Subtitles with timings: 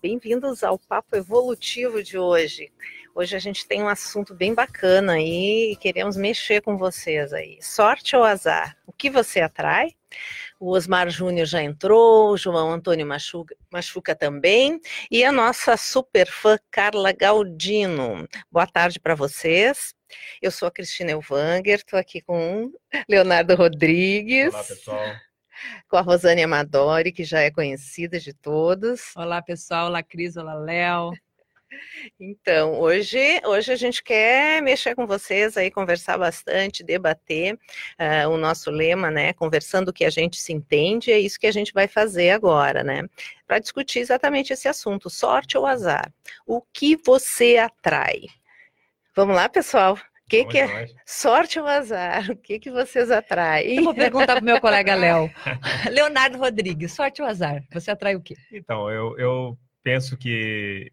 [0.00, 2.72] Bem-vindos ao Papo Evolutivo de hoje.
[3.14, 7.58] Hoje a gente tem um assunto bem bacana e queremos mexer com vocês aí.
[7.60, 8.76] Sorte ou azar?
[8.86, 9.94] O que você atrai?
[10.58, 14.80] O Osmar Júnior já entrou, o João Antônio Machuca, Machuca também,
[15.10, 18.26] e a nossa super fã Carla Galdino.
[18.50, 19.94] Boa tarde para vocês.
[20.40, 22.72] Eu sou a Cristina Elvanger, estou aqui com
[23.08, 24.54] Leonardo Rodrigues.
[24.54, 25.33] Olá, pessoal
[25.88, 29.14] com a Rosane Amadori, que já é conhecida de todos.
[29.16, 29.86] Olá, pessoal.
[29.86, 30.36] Olá, Cris.
[30.36, 31.12] Olá, Léo.
[32.18, 38.36] Então, hoje, hoje a gente quer mexer com vocês aí, conversar bastante, debater uh, o
[38.36, 39.32] nosso lema, né?
[39.32, 42.82] Conversando o que a gente se entende, é isso que a gente vai fazer agora,
[42.84, 43.02] né?
[43.46, 46.12] Para discutir exatamente esse assunto, sorte ou azar.
[46.46, 48.22] O que você atrai?
[49.16, 49.98] Vamos lá, pessoal?
[50.26, 52.30] O que, que é sorte ou azar?
[52.30, 53.76] O que, que vocês atraem?
[53.76, 55.30] Eu vou perguntar para o meu colega Léo.
[55.92, 57.62] Leonardo Rodrigues, sorte ou azar?
[57.72, 58.34] Você atrai o quê?
[58.50, 60.90] Então, eu, eu penso que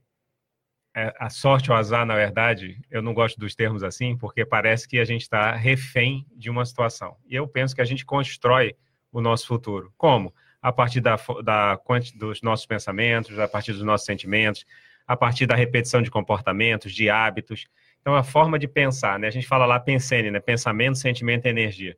[0.93, 4.85] é, a sorte ou azar, na verdade, eu não gosto dos termos assim, porque parece
[4.85, 7.15] que a gente está refém de uma situação.
[7.25, 8.75] E eu penso que a gente constrói
[9.11, 9.93] o nosso futuro.
[9.97, 10.33] Como?
[10.61, 11.79] A partir da, da,
[12.15, 14.65] dos nossos pensamentos, a partir dos nossos sentimentos,
[15.07, 17.67] a partir da repetição de comportamentos, de hábitos.
[18.01, 19.27] Então, a forma de pensar, né?
[19.27, 20.39] A gente fala lá pensene, né?
[20.39, 21.95] Pensamento, sentimento e energia.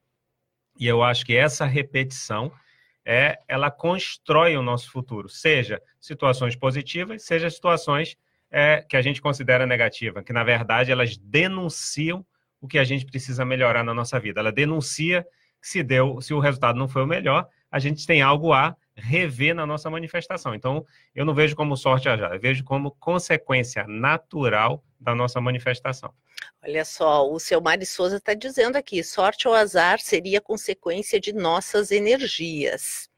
[0.78, 2.52] E eu acho que essa repetição
[3.06, 8.18] é, ela constrói o nosso futuro, seja situações positivas, seja situações
[8.50, 12.26] é, que a gente considera negativas, que na verdade elas denunciam
[12.62, 14.40] o que a gente precisa melhorar na nossa vida.
[14.40, 15.26] Ela denuncia
[15.62, 18.76] que se deu, se o resultado não foi o melhor, a gente tem algo a
[18.96, 20.54] rever na nossa manifestação.
[20.54, 25.42] Então, eu não vejo como sorte a já, eu vejo como consequência natural da nossa
[25.42, 26.14] manifestação.
[26.64, 31.34] Olha só, o seu Mari Souza está dizendo aqui: sorte ou azar seria consequência de
[31.34, 33.10] nossas energias.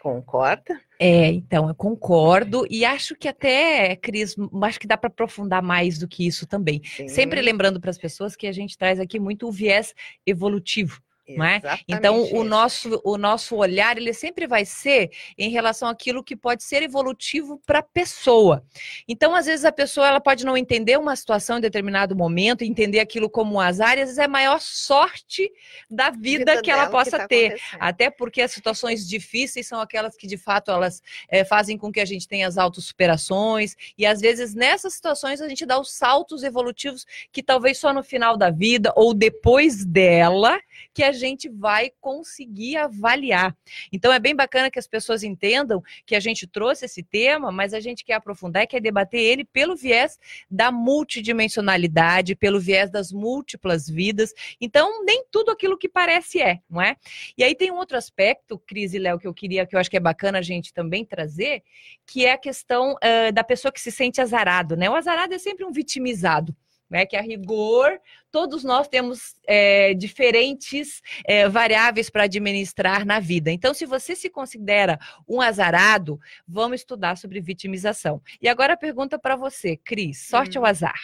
[0.00, 0.80] Concorda?
[0.98, 5.98] É, então, eu concordo e acho que até, Cris, acho que dá para aprofundar mais
[5.98, 6.80] do que isso também.
[6.84, 7.06] Sim.
[7.06, 9.94] Sempre lembrando para as pessoas que a gente traz aqui muito o viés
[10.26, 11.02] evolutivo.
[11.36, 11.60] Não é?
[11.88, 16.62] Então, o nosso, o nosso olhar, ele sempre vai ser em relação àquilo que pode
[16.62, 18.64] ser evolutivo para a pessoa.
[19.08, 23.00] Então, às vezes, a pessoa ela pode não entender uma situação em determinado momento, entender
[23.00, 25.50] aquilo como um azar, e às vezes é a maior sorte
[25.90, 27.60] da vida, vida que ela possa que tá ter.
[27.78, 32.00] Até porque as situações difíceis são aquelas que, de fato, elas é, fazem com que
[32.00, 36.42] a gente tenha as autossuperações, e às vezes, nessas situações, a gente dá os saltos
[36.42, 40.58] evolutivos que talvez só no final da vida ou depois dela
[40.92, 43.56] que a gente vai conseguir avaliar.
[43.92, 47.74] Então é bem bacana que as pessoas entendam que a gente trouxe esse tema, mas
[47.74, 50.18] a gente quer aprofundar e quer debater ele pelo viés
[50.50, 54.32] da multidimensionalidade, pelo viés das múltiplas vidas.
[54.60, 56.96] Então, nem tudo aquilo que parece é, não é?
[57.36, 59.90] E aí tem um outro aspecto, Cris e Léo, que eu queria, que eu acho
[59.90, 61.62] que é bacana a gente também trazer,
[62.06, 64.88] que é a questão uh, da pessoa que se sente azarado, né?
[64.88, 66.54] O azarado é sempre um vitimizado
[66.90, 67.06] né?
[67.06, 73.50] Que a rigor todos nós temos é, diferentes é, variáveis para administrar na vida.
[73.50, 78.20] Então, se você se considera um azarado, vamos estudar sobre vitimização.
[78.42, 80.62] E agora a pergunta para você, Cris: sorte hum.
[80.62, 80.98] ou azar?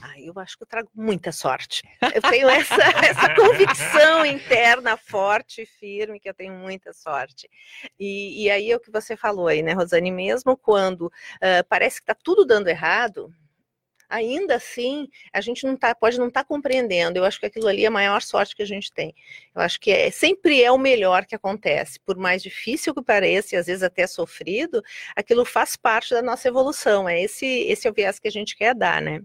[0.00, 1.82] Ah, eu acho que eu trago muita sorte.
[2.14, 7.50] Eu tenho essa, essa convicção interna forte e firme que eu tenho muita sorte.
[7.98, 10.12] E, e aí é o que você falou aí, né, Rosane?
[10.12, 13.32] Mesmo quando uh, parece que está tudo dando errado,
[14.08, 17.18] ainda assim a gente não tá, pode não estar tá compreendendo.
[17.18, 19.14] Eu acho que aquilo ali é a maior sorte que a gente tem.
[19.54, 23.54] Eu acho que é, sempre é o melhor que acontece, por mais difícil que pareça
[23.54, 24.82] e às vezes até sofrido,
[25.14, 27.08] aquilo faz parte da nossa evolução.
[27.08, 29.20] É esse esse é o viés que a gente quer dar, né?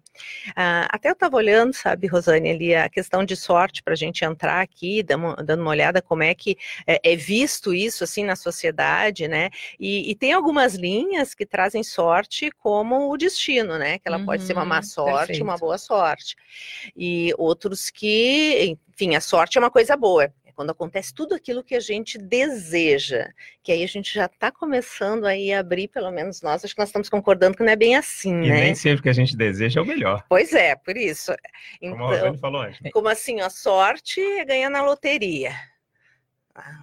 [0.56, 4.26] Ah, até eu estava olhando, sabe, Rosane, ali a questão de sorte para a gente
[4.26, 9.28] entrar aqui, dando, uma olhada como é que é, é, visto isso assim na sociedade,
[9.28, 9.50] né?
[9.80, 13.98] E, e, tem algumas linhas que trazem sorte como o destino, né?
[14.00, 14.26] Que ela uhum.
[14.26, 15.44] pode ser uma má uhum, sorte, Perfeito.
[15.44, 16.36] uma boa sorte.
[16.96, 20.26] E outros que, enfim, a sorte é uma coisa boa.
[20.46, 23.28] É quando acontece tudo aquilo que a gente deseja,
[23.64, 26.80] que aí a gente já está começando aí a abrir, pelo menos nós, acho que
[26.80, 28.62] nós estamos concordando que não é bem assim, e né?
[28.62, 30.24] nem sempre que a gente deseja é o melhor.
[30.30, 31.34] Pois é, por isso.
[31.82, 32.82] Então, como a então, falou antes.
[32.82, 32.92] Né?
[32.92, 35.54] Como assim, a sorte é ganhar na loteria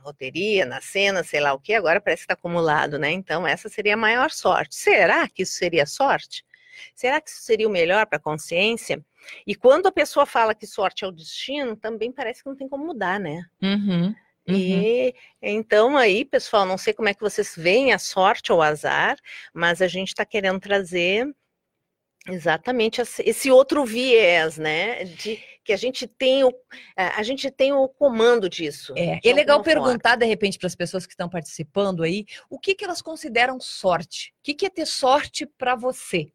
[0.04, 3.10] loteria, na cena, sei lá o que, agora parece que está acumulado, né?
[3.12, 4.74] Então, essa seria a maior sorte.
[4.74, 6.44] Será que isso seria sorte?
[6.94, 9.04] Será que isso seria o melhor para a consciência?
[9.46, 12.68] E quando a pessoa fala que sorte é o destino, também parece que não tem
[12.68, 13.42] como mudar, né?
[13.62, 14.14] Uhum.
[14.46, 14.74] E
[15.06, 15.12] uhum.
[15.42, 19.16] então aí, pessoal, não sei como é que vocês veem a sorte ou o azar,
[19.52, 21.26] mas a gente está querendo trazer
[22.28, 25.04] exatamente esse outro viés, né?
[25.04, 26.52] De que a gente tem o,
[26.96, 28.92] a gente tem o comando disso.
[28.96, 32.74] É, é legal perguntar, de repente, para as pessoas que estão participando aí, o que,
[32.74, 34.32] que elas consideram sorte?
[34.38, 36.32] O que, que é ter sorte para você?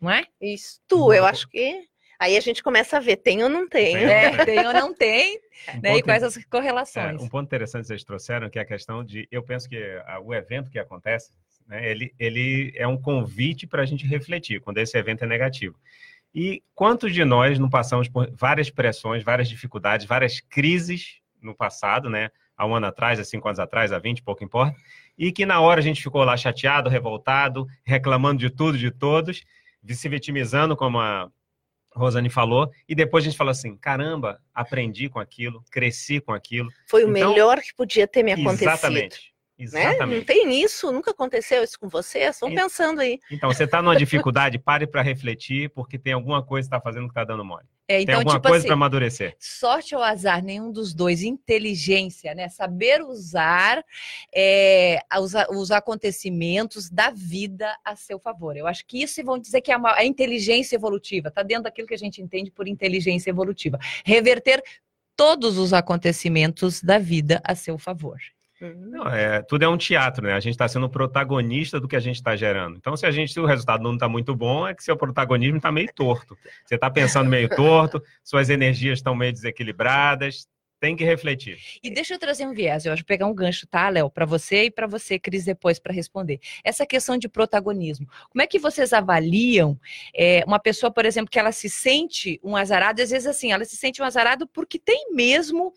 [0.00, 0.24] Não é?
[0.40, 1.88] Isso, tu, eu acho que
[2.20, 3.94] Aí a gente começa a ver, tem ou não tem.
[3.96, 5.38] É, tem ou não tem,
[5.72, 5.96] um né?
[5.98, 7.20] E quais as correlações.
[7.20, 9.80] É, um ponto interessante que vocês trouxeram, que é a questão de, eu penso que
[10.24, 11.30] o evento que acontece,
[11.66, 15.78] né, ele, ele é um convite para a gente refletir, quando esse evento é negativo.
[16.34, 22.10] E quantos de nós não passamos por várias pressões, várias dificuldades, várias crises no passado,
[22.10, 22.30] né?
[22.56, 24.76] Há um ano atrás, há cinco anos atrás, há vinte, pouco importa,
[25.16, 29.44] e que na hora a gente ficou lá chateado, revoltado, reclamando de tudo, de todos,
[29.88, 31.30] se vitimizando, como a
[31.94, 36.68] Rosane falou, e depois a gente falou assim: caramba, aprendi com aquilo, cresci com aquilo.
[36.86, 38.68] Foi o então, melhor que podia ter me acontecido.
[38.68, 39.34] Exatamente.
[39.58, 39.98] Exatamente.
[39.98, 40.16] Né?
[40.18, 42.38] Não tem isso, nunca aconteceu isso com vocês?
[42.40, 43.18] Vão pensando aí.
[43.30, 47.06] Então, você está numa dificuldade, pare para refletir, porque tem alguma coisa que está fazendo
[47.06, 47.66] que está dando mole.
[47.90, 49.34] É, então, tem alguma tipo coisa assim, para amadurecer.
[49.38, 51.22] Sorte ou azar, nenhum dos dois.
[51.22, 52.50] Inteligência, né?
[52.50, 53.82] Saber usar
[54.34, 58.58] é, os, os, acontecimentos da vida a seu favor.
[58.58, 61.28] Eu acho que isso vão dizer que é a, a inteligência evolutiva.
[61.28, 63.78] Está dentro daquilo que a gente entende por inteligência evolutiva.
[64.04, 64.62] Reverter
[65.16, 68.18] todos os acontecimentos da vida a seu favor.
[68.60, 70.32] Não, é, tudo é um teatro, né?
[70.32, 72.76] A gente está sendo protagonista do que a gente está gerando.
[72.76, 75.58] Então, se a gente, se o resultado não está muito bom, é que seu protagonismo
[75.58, 76.36] está meio torto.
[76.64, 80.48] Você está pensando meio torto, suas energias estão meio desequilibradas,
[80.80, 81.58] tem que refletir.
[81.82, 84.64] E deixa eu trazer um viés, eu acho pegar um gancho, tá, Léo, para você
[84.64, 86.40] e para você, Cris, depois para responder.
[86.62, 88.06] Essa questão de protagonismo.
[88.30, 89.78] Como é que vocês avaliam
[90.14, 93.64] é, uma pessoa, por exemplo, que ela se sente um azarado, às vezes assim, ela
[93.64, 95.72] se sente um azarado porque tem mesmo,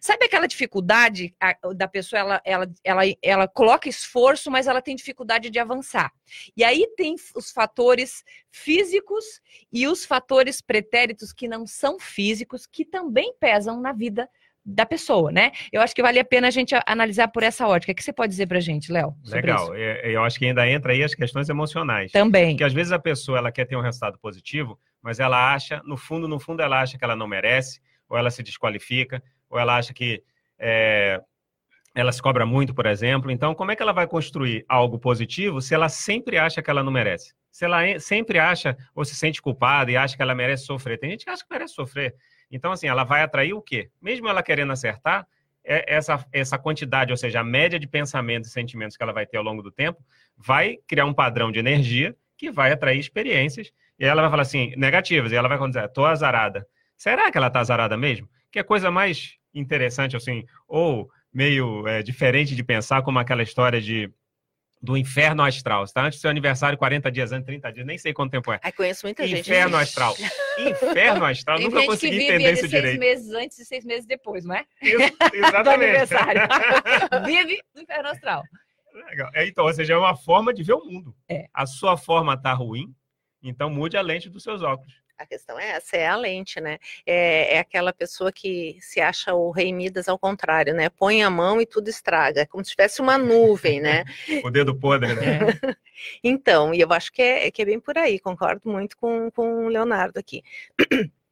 [0.00, 4.94] sabe aquela dificuldade a, da pessoa, ela, ela, ela, ela coloca esforço, mas ela tem
[4.94, 6.12] dificuldade de avançar.
[6.56, 9.24] E aí tem os fatores físicos
[9.72, 14.28] e os fatores pretéritos que não são físicos, que também pesam na vida
[14.64, 15.52] da pessoa, né?
[15.70, 17.92] Eu acho que vale a pena a gente analisar por essa ótica.
[17.92, 19.14] O que você pode dizer pra gente, Léo?
[19.26, 19.74] Legal.
[19.74, 22.10] É, eu acho que ainda entra aí as questões emocionais.
[22.12, 22.50] Também.
[22.50, 25.96] Porque às vezes a pessoa ela quer ter um resultado positivo, mas ela acha, no
[25.96, 29.76] fundo, no fundo, ela acha que ela não merece, ou ela se desqualifica, ou ela
[29.76, 30.22] acha que
[30.58, 31.20] é,
[31.94, 33.30] ela se cobra muito, por exemplo.
[33.30, 36.82] Então, como é que ela vai construir algo positivo se ela sempre acha que ela
[36.82, 37.34] não merece?
[37.50, 40.98] Se ela sempre acha ou se sente culpada e acha que ela merece sofrer.
[40.98, 42.14] Tem gente que acha que merece sofrer.
[42.54, 43.90] Então, assim, ela vai atrair o quê?
[44.00, 45.26] Mesmo ela querendo acertar,
[45.64, 49.26] é essa, essa quantidade, ou seja, a média de pensamentos e sentimentos que ela vai
[49.26, 50.00] ter ao longo do tempo,
[50.36, 53.72] vai criar um padrão de energia que vai atrair experiências.
[53.98, 55.32] E ela vai falar assim, negativas.
[55.32, 56.64] E ela vai dizer, tô azarada.
[56.96, 58.28] Será que ela tá azarada mesmo?
[58.52, 63.80] Que é coisa mais interessante, assim, ou meio é, diferente de pensar, como aquela história
[63.80, 64.08] de
[64.84, 65.84] do inferno astral.
[65.84, 68.60] Está antes do seu aniversário, 40 dias antes, 30 dias, nem sei quanto tempo é.
[68.62, 69.50] Ai, conheço muita inferno gente.
[69.50, 70.14] Inferno astral.
[70.58, 72.86] Inferno astral, Tem nunca consegui entender isso direito.
[72.86, 74.64] seis meses antes e seis meses depois, não é?
[74.82, 74.98] Isso,
[75.32, 75.64] exatamente.
[75.64, 76.40] do aniversário.
[77.24, 78.42] vive no inferno astral.
[78.92, 79.30] Legal.
[79.34, 81.16] É, então, ou seja, é uma forma de ver o mundo.
[81.28, 81.46] É.
[81.52, 82.94] A sua forma está ruim,
[83.42, 84.94] então mude a lente dos seus óculos.
[85.16, 86.78] A questão é essa, é a lente, né?
[87.06, 90.88] É, é, aquela pessoa que se acha o rei Midas ao contrário, né?
[90.88, 94.04] Põe a mão e tudo estraga, é como se tivesse uma nuvem, né?
[94.44, 95.38] o dedo podre, né?
[95.70, 95.74] É.
[96.22, 99.64] Então, e eu acho que é, que é bem por aí, concordo muito com, com
[99.64, 100.42] o Leonardo aqui.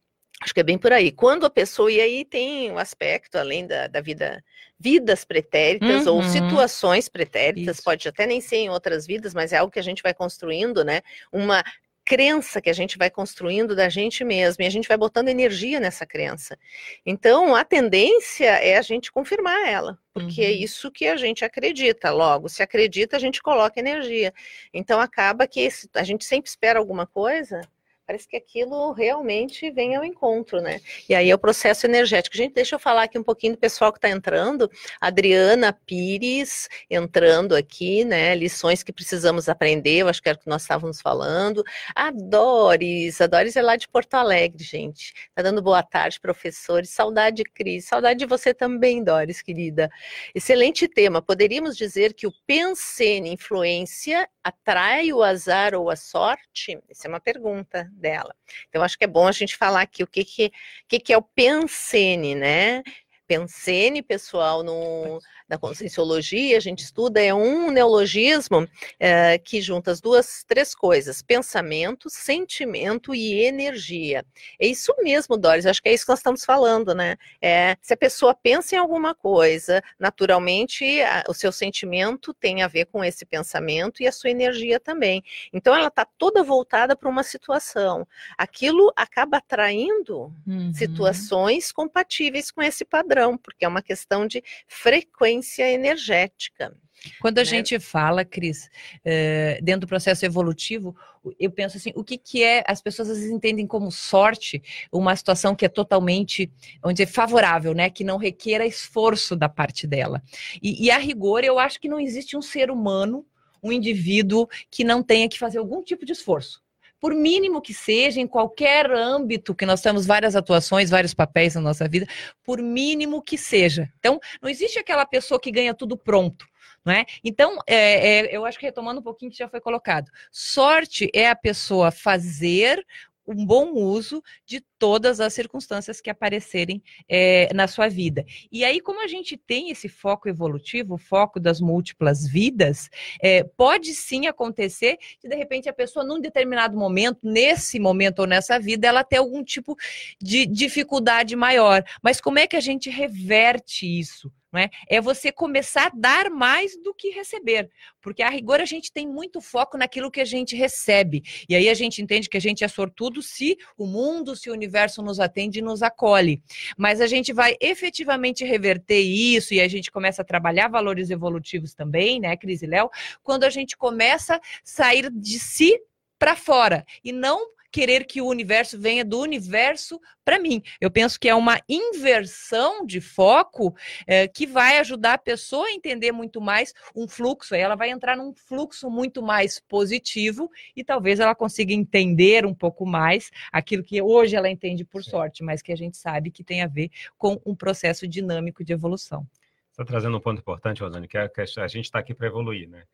[0.43, 1.13] Acho que é bem por aí.
[1.13, 4.43] Quando a pessoa, e aí tem o um aspecto, além da, da vida,
[4.79, 6.17] vidas pretéritas uhum.
[6.17, 7.85] ou situações pretéritas, Isso.
[7.85, 10.85] pode até nem ser em outras vidas, mas é algo que a gente vai construindo,
[10.85, 11.01] né?
[11.31, 11.63] Uma
[12.05, 15.79] crença que a gente vai construindo da gente mesmo e a gente vai botando energia
[15.79, 16.59] nessa crença.
[17.07, 20.51] Então, a tendência é a gente confirmar ela, porque é uhum.
[20.51, 22.11] é isso que a gente acredita.
[22.11, 24.33] Logo, se acredita, a gente coloca energia.
[24.73, 27.61] Então, acaba que esse, a gente sempre espera alguma coisa
[28.07, 30.81] parece que aquilo realmente vem ao encontro, né?
[31.09, 32.37] E aí é o processo energético.
[32.37, 34.71] Gente, deixa eu falar aqui um pouquinho do pessoal que está entrando.
[35.01, 38.35] Adriana Pires entrando aqui, né?
[38.35, 41.63] Lições que precisamos aprender, eu acho que era o que nós estávamos falando.
[41.95, 45.13] A Doris, a Doris é lá de Porto Alegre, gente.
[45.35, 46.91] Tá dando boa tarde, professores.
[46.91, 47.87] Saudade, Cris.
[47.87, 49.91] Saudade de você também, Doris, querida.
[50.35, 51.23] Excelente tema.
[51.23, 56.79] Poderíamos dizer que o pensene influência atrai o azar ou a sorte?
[56.89, 58.35] Essa é uma pergunta dela.
[58.69, 60.53] Então, acho que é bom a gente falar aqui o que, que,
[60.89, 62.83] que, que é o pensene, né?
[63.27, 68.67] Pensene, pessoal, no, na conscienciologia, a gente estuda, é um neologismo
[68.99, 74.25] é, que junta as duas, três coisas: pensamento, sentimento e energia.
[74.59, 77.17] É isso mesmo, Doris, acho que é isso que nós estamos falando, né?
[77.41, 82.69] É, se a pessoa pensa em alguma coisa, naturalmente a, o seu sentimento tem a
[82.69, 85.23] ver com esse pensamento e a sua energia também.
[85.53, 88.07] Então ela está toda voltada para uma situação.
[88.37, 90.73] Aquilo acaba atraindo uhum.
[90.73, 96.75] situações compatíveis com esse padrão, porque é uma questão de frequência energética.
[97.21, 97.45] Quando a né?
[97.45, 98.71] gente fala, Cris,
[99.05, 100.97] é, dentro do processo evolutivo,
[101.39, 105.15] eu penso assim, o que, que é, as pessoas às vezes entendem como sorte uma
[105.17, 106.51] situação que é totalmente,
[106.81, 107.91] vamos dizer, favorável, né?
[107.91, 110.23] Que não requer esforço da parte dela.
[110.63, 113.27] E, e a rigor, eu acho que não existe um ser humano,
[113.63, 116.63] um indivíduo que não tenha que fazer algum tipo de esforço
[117.03, 121.61] por mínimo que seja, em qualquer âmbito, que nós temos várias atuações, vários papéis na
[121.61, 122.07] nossa vida,
[122.45, 123.93] por mínimo que seja.
[123.99, 126.47] Então, não existe aquela pessoa que ganha tudo pronto.
[126.87, 127.05] É?
[127.25, 131.29] Então, é, é, eu acho que retomando um pouquinho que já foi colocado, sorte é
[131.29, 132.85] a pessoa fazer
[133.27, 138.25] um bom uso de todas as circunstâncias que aparecerem é, na sua vida.
[138.51, 142.89] E aí, como a gente tem esse foco evolutivo, o foco das múltiplas vidas,
[143.21, 148.27] é, pode sim acontecer de de repente a pessoa, num determinado momento, nesse momento ou
[148.27, 149.77] nessa vida, ela ter algum tipo
[150.21, 151.83] de dificuldade maior.
[152.03, 154.31] Mas como é que a gente reverte isso?
[154.55, 154.69] É?
[154.89, 155.01] é?
[155.01, 159.41] você começar a dar mais do que receber, porque a rigor a gente tem muito
[159.41, 162.69] foco naquilo que a gente recebe, e aí a gente entende que a gente é
[162.69, 166.43] sortudo se o mundo, se o universo nos atende e nos acolhe,
[166.77, 171.75] mas a gente vai efetivamente reverter isso e a gente começa a trabalhar valores evolutivos
[171.75, 172.91] também, né, Cris e Léo,
[173.23, 175.81] quando a gente começa a sair de si
[176.19, 180.63] para fora e não querer que o universo venha do universo para mim.
[180.81, 183.75] Eu penso que é uma inversão de foco
[184.07, 187.55] é, que vai ajudar a pessoa a entender muito mais um fluxo.
[187.55, 192.55] Aí ela vai entrar num fluxo muito mais positivo e talvez ela consiga entender um
[192.55, 196.45] pouco mais aquilo que hoje ela entende por sorte, mas que a gente sabe que
[196.45, 199.27] tem a ver com um processo dinâmico de evolução.
[199.71, 202.69] Está trazendo um ponto importante, Rosane, que, é que a gente está aqui para evoluir,
[202.69, 202.85] né?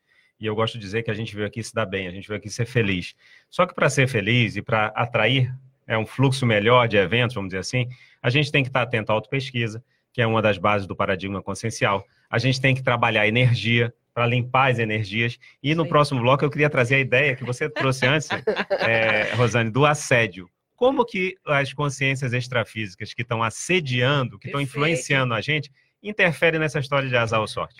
[0.40, 2.28] E eu gosto de dizer que a gente veio aqui se dar bem, a gente
[2.28, 3.14] veio aqui ser feliz.
[3.50, 5.52] Só que para ser feliz e para atrair
[5.86, 7.88] é um fluxo melhor de eventos, vamos dizer assim,
[8.22, 11.42] a gente tem que estar atento à autopesquisa, que é uma das bases do paradigma
[11.42, 12.04] consciencial.
[12.30, 15.38] A gente tem que trabalhar energia para limpar as energias.
[15.62, 15.88] E no Sim.
[15.88, 18.28] próximo bloco eu queria trazer a ideia que você trouxe antes,
[18.86, 20.50] é, Rosane, do assédio.
[20.74, 25.70] Como que as consciências extrafísicas que estão assediando, que estão influenciando a gente,
[26.02, 27.76] interferem nessa história de azar ou sorte?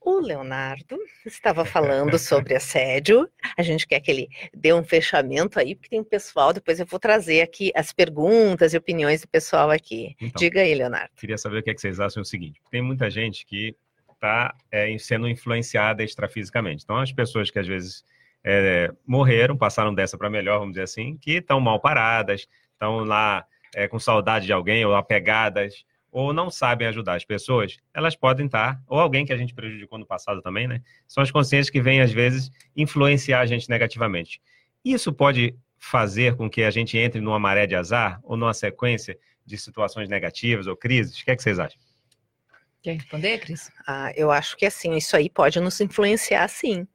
[0.00, 3.28] O Leonardo estava falando sobre assédio.
[3.56, 6.52] A gente quer que ele dê um fechamento aí, porque tem um pessoal.
[6.52, 10.16] Depois eu vou trazer aqui as perguntas e opiniões do pessoal aqui.
[10.20, 11.10] Então, Diga aí, Leonardo.
[11.16, 13.76] Queria saber o que, é que vocês acham o seguinte: tem muita gente que
[14.12, 16.84] está é, sendo influenciada extrafisicamente.
[16.84, 18.04] Então, as pessoas que às vezes
[18.44, 23.44] é, morreram, passaram dessa para melhor, vamos dizer assim, que estão mal paradas, estão lá
[23.74, 28.46] é, com saudade de alguém ou apegadas ou não sabem ajudar as pessoas, elas podem
[28.46, 30.82] estar, ou alguém que a gente prejudicou no passado também, né?
[31.06, 34.40] São as consciências que vêm, às vezes, influenciar a gente negativamente.
[34.84, 39.18] Isso pode fazer com que a gente entre numa maré de azar ou numa sequência
[39.44, 41.18] de situações negativas ou crises?
[41.18, 41.80] O que, é que vocês acham?
[42.82, 43.70] Quer responder, Cris?
[43.86, 46.86] Ah, eu acho que assim, isso aí pode nos influenciar sim.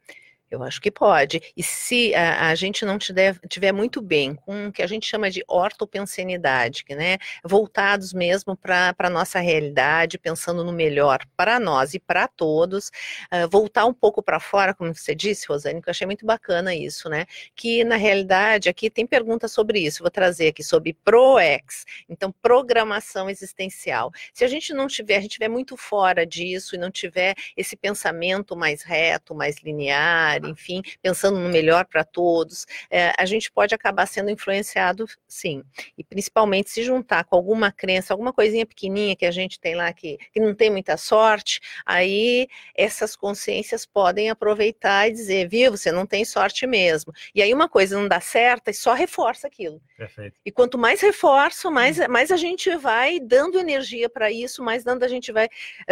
[0.56, 1.42] Eu acho que pode.
[1.56, 5.06] E se a, a gente não tiver, tiver, muito bem com o que a gente
[5.06, 7.18] chama de ortopensenidade, né?
[7.44, 12.88] Voltados mesmo para a nossa realidade, pensando no melhor para nós e para todos,
[13.32, 16.74] uh, voltar um pouco para fora, como você disse, Rosane, que eu achei muito bacana
[16.74, 17.26] isso, né?
[17.54, 20.04] Que na realidade aqui tem perguntas sobre isso.
[20.04, 24.12] Vou trazer aqui sobre ProEx, então programação existencial.
[24.34, 27.76] Se a gente não tiver, a gente estiver muito fora disso e não tiver esse
[27.76, 33.74] pensamento mais reto, mais linear, enfim, pensando no melhor para todos, é, a gente pode
[33.74, 35.64] acabar sendo influenciado, sim.
[35.98, 39.92] E principalmente se juntar com alguma crença, alguma coisinha pequenininha que a gente tem lá
[39.94, 45.92] que, que não tem muita sorte, aí essas consciências podem aproveitar e dizer, viu, você
[45.92, 47.14] não tem sorte mesmo.
[47.34, 49.82] E aí uma coisa não dá certo e só reforça aquilo.
[49.98, 50.38] Perfeito.
[50.46, 55.04] E quanto mais reforço, mais, mais a gente vai dando energia para isso, mais dando
[55.04, 55.48] a gente vai,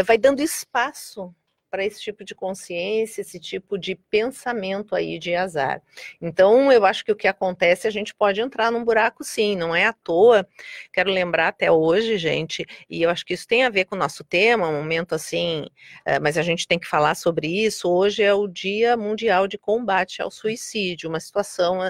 [0.05, 1.33] vai dando espaço
[1.74, 5.82] para esse tipo de consciência, esse tipo de pensamento aí de azar.
[6.22, 9.75] Então, eu acho que o que acontece, a gente pode entrar num buraco sim, não
[9.75, 10.48] é à toa.
[10.94, 13.98] Quero lembrar até hoje, gente, e eu acho que isso tem a ver com o
[13.98, 15.65] nosso tema, um momento assim,
[16.06, 17.89] eh, mas a gente tem que falar sobre isso.
[17.89, 21.82] Hoje é o Dia Mundial de Combate ao Suicídio, uma situação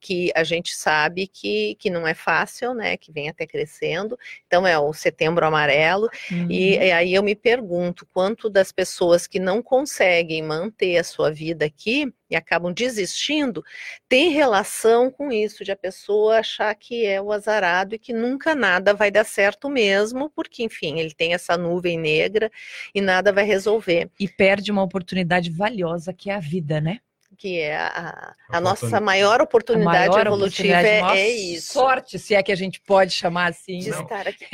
[0.00, 2.96] que a gente sabe que, que não é fácil, né?
[2.96, 4.18] Que vem até crescendo.
[4.46, 6.08] Então é o setembro amarelo.
[6.30, 6.50] Uhum.
[6.50, 11.30] E, e, aí eu me pergunto quanto das pessoas que não conseguem manter a sua
[11.30, 13.62] vida aqui e acabam desistindo
[14.08, 18.54] tem relação com isso, de a pessoa achar que é o azarado e que nunca
[18.54, 22.50] nada vai dar certo mesmo, porque, enfim, ele tem essa nuvem negra
[22.94, 24.08] e nada vai resolver.
[24.18, 27.00] E perde uma oportunidade valiosa que é a vida, né?
[27.40, 31.72] Que é a, a nossa maior oportunidade maior evolutiva oportunidade, é, é, isso.
[31.72, 33.78] Sorte, se é que a gente pode chamar assim.
[33.78, 34.44] De estar aqui.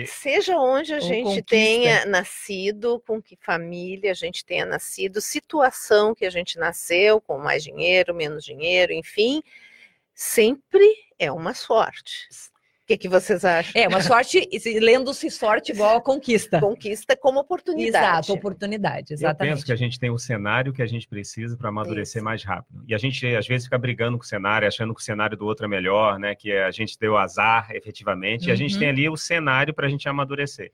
[0.00, 0.06] É.
[0.06, 1.50] Seja onde a gente conquista.
[1.50, 7.36] tenha nascido, com que família a gente tenha nascido, situação que a gente nasceu, com
[7.36, 9.42] mais dinheiro, menos dinheiro, enfim,
[10.14, 10.86] sempre
[11.18, 12.26] é uma sorte
[12.90, 13.80] que, que vocês acham?
[13.80, 14.48] É, uma sorte,
[14.80, 16.58] lendo-se sorte igual a conquista.
[16.60, 18.04] Conquista como oportunidade.
[18.04, 19.50] Exato, oportunidade, exatamente.
[19.50, 22.24] Eu penso que a gente tem o cenário que a gente precisa para amadurecer Isso.
[22.24, 22.82] mais rápido.
[22.88, 25.46] E a gente, às vezes, fica brigando com o cenário, achando que o cenário do
[25.46, 26.34] outro é melhor, né?
[26.34, 28.48] Que a gente deu azar, efetivamente, uhum.
[28.48, 28.80] e a gente uhum.
[28.80, 30.72] tem ali o cenário para a gente amadurecer.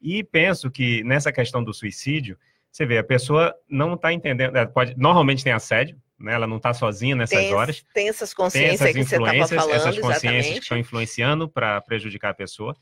[0.00, 2.36] E penso que nessa questão do suicídio,
[2.72, 6.32] você vê, a pessoa não está entendendo, pode, normalmente tem assédio, né?
[6.34, 7.84] Ela não está sozinha nessas tem, horas.
[7.92, 10.52] Tem essas consciências tem essas influências, falando, essas consciências exatamente.
[10.54, 12.74] que estão influenciando para prejudicar a pessoa.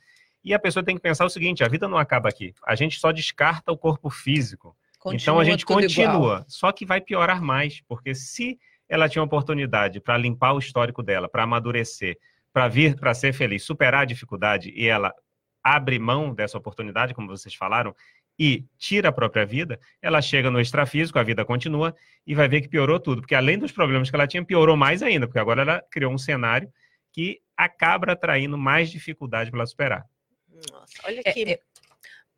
[0.43, 2.55] E a pessoa tem que pensar o seguinte: a vida não acaba aqui.
[2.67, 4.77] A gente só descarta o corpo físico.
[4.99, 6.45] Continua então a gente continua, igual.
[6.47, 11.03] só que vai piorar mais, porque se ela tinha uma oportunidade para limpar o histórico
[11.03, 12.19] dela, para amadurecer,
[12.53, 15.15] para vir para ser feliz, superar a dificuldade e ela
[15.63, 17.95] abre mão dessa oportunidade, como vocês falaram,
[18.43, 21.95] e tira a própria vida, ela chega no extrafísico, a vida continua
[22.27, 25.03] e vai ver que piorou tudo, porque além dos problemas que ela tinha, piorou mais
[25.03, 26.73] ainda, porque agora ela criou um cenário
[27.13, 30.07] que acaba atraindo mais dificuldade para ela superar.
[30.73, 31.61] Nossa, olha que é, é,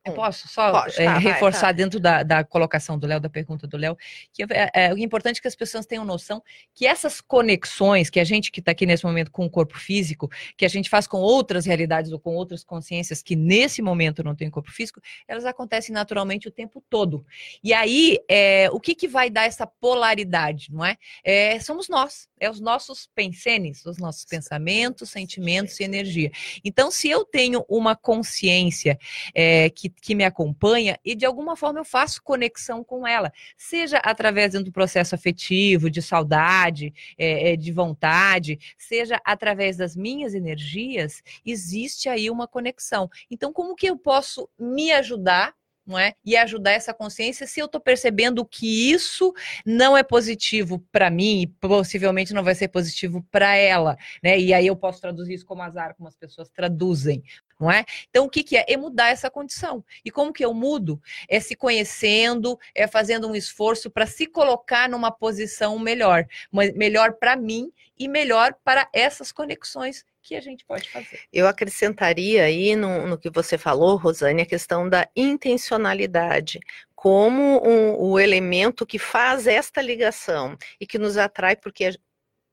[0.04, 1.72] eu posso só Pode, é, tá, reforçar vai, tá.
[1.72, 3.96] dentro da, da colocação do Léo, da pergunta do Léo,
[4.32, 6.42] que é, é, é, importante que as pessoas tenham noção
[6.74, 10.28] que essas conexões que a gente que está aqui nesse momento com o corpo físico,
[10.56, 14.34] que a gente faz com outras realidades ou com outras consciências que nesse momento não
[14.34, 17.24] tem corpo físico, elas acontecem naturalmente o tempo todo.
[17.62, 20.96] E aí, é, o que, que vai dar essa polaridade, não é?
[21.24, 26.32] é somos nós, é os nossos pensenes, os nossos pensamentos, sentimentos e energia.
[26.64, 28.98] Então, se eu tenho uma consciência
[29.32, 33.98] é, que que me acompanha e de alguma forma eu faço conexão com ela, seja
[33.98, 41.22] através do processo afetivo, de saudade, é, é, de vontade, seja através das minhas energias,
[41.46, 43.08] existe aí uma conexão.
[43.30, 45.54] Então, como que eu posso me ajudar
[45.86, 46.14] não é?
[46.24, 49.32] E ajudar essa consciência se eu estou percebendo que isso
[49.64, 54.38] não é positivo para mim e possivelmente não vai ser positivo para ela, né?
[54.38, 57.22] E aí eu posso traduzir isso como azar, como as pessoas traduzem
[57.62, 57.84] não é?
[58.10, 58.64] Então, o que, que é?
[58.66, 59.84] É mudar essa condição.
[60.04, 61.00] E como que eu mudo?
[61.28, 66.26] É se conhecendo, é fazendo um esforço para se colocar numa posição melhor,
[66.74, 71.20] melhor para mim e melhor para essas conexões que a gente pode fazer.
[71.32, 76.60] Eu acrescentaria aí no, no que você falou, Rosane, a questão da intencionalidade
[76.94, 81.90] como um, o elemento que faz esta ligação e que nos atrai, porque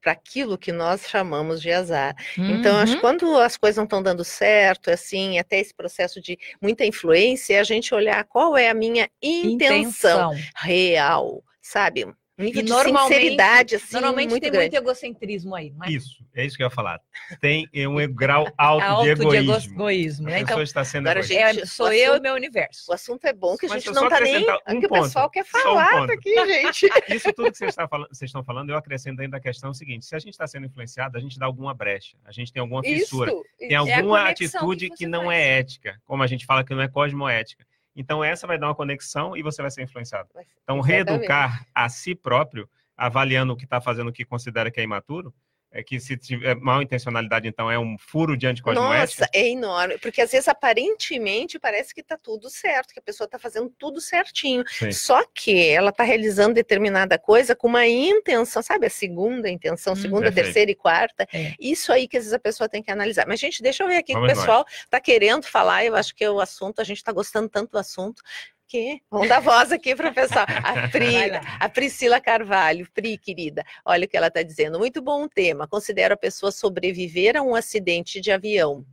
[0.01, 2.15] para aquilo que nós chamamos de azar.
[2.37, 2.51] Uhum.
[2.51, 3.01] Então, acho que uhum.
[3.01, 7.59] quando as coisas não estão dando certo, assim, até esse processo de muita influência, é
[7.59, 10.51] a gente olhar qual é a minha intenção, intenção.
[10.55, 12.07] real, sabe?
[12.39, 14.71] Nível e de sinceridade, assim, normalmente muito tem grande.
[14.71, 15.91] muito egocentrismo aí, é?
[15.91, 17.01] Isso, é isso que eu ia falar.
[17.41, 19.59] Tem um grau alto, alto de egoísmo.
[19.59, 20.39] De egoísmo né?
[20.39, 22.91] Então, está sendo agora, gente, é, sou assunto, eu e meu universo.
[22.91, 24.45] O assunto é bom que a gente não está nem...
[24.69, 26.89] Um que o pessoal quer falar um aqui, gente.
[27.09, 30.05] Isso tudo que vocês, está falando, vocês estão falando, eu acrescento ainda a questão seguinte,
[30.05, 32.83] se a gente está sendo influenciado, a gente dá alguma brecha, a gente tem alguma
[32.83, 35.39] fissura, isso, tem alguma é atitude que, que não faz.
[35.39, 37.65] é ética, como a gente fala que não é cosmoética.
[37.99, 40.29] Então, essa vai dar uma conexão e você vai ser influenciado.
[40.63, 44.83] Então, reeducar a si próprio avaliando o que está fazendo o que considera que é
[44.83, 45.33] imaturo,
[45.71, 49.21] é que se tiver mal intencionalidade, então é um furo de anticosmoética?
[49.21, 53.25] Nossa, é enorme, porque às vezes aparentemente parece que está tudo certo, que a pessoa
[53.25, 54.91] está fazendo tudo certinho, Sim.
[54.91, 59.95] só que ela está realizando determinada coisa com uma intenção, sabe, a segunda intenção, hum,
[59.95, 60.45] segunda, perfeito.
[60.45, 61.53] terceira e quarta, é.
[61.59, 63.27] isso aí que às vezes a pessoa tem que analisar.
[63.27, 66.23] Mas gente, deixa eu ver aqui que o pessoal está querendo falar, eu acho que
[66.23, 68.23] é o assunto, a gente está gostando tanto do assunto,
[68.69, 69.01] quê?
[69.09, 70.45] Vamos dar voz aqui para o pessoal.
[70.63, 74.77] A, Pri, a Priscila Carvalho, Pri, querida, olha o que ela está dizendo.
[74.77, 75.67] Muito bom tema.
[75.67, 78.85] Considero a pessoa sobreviver a um acidente de avião.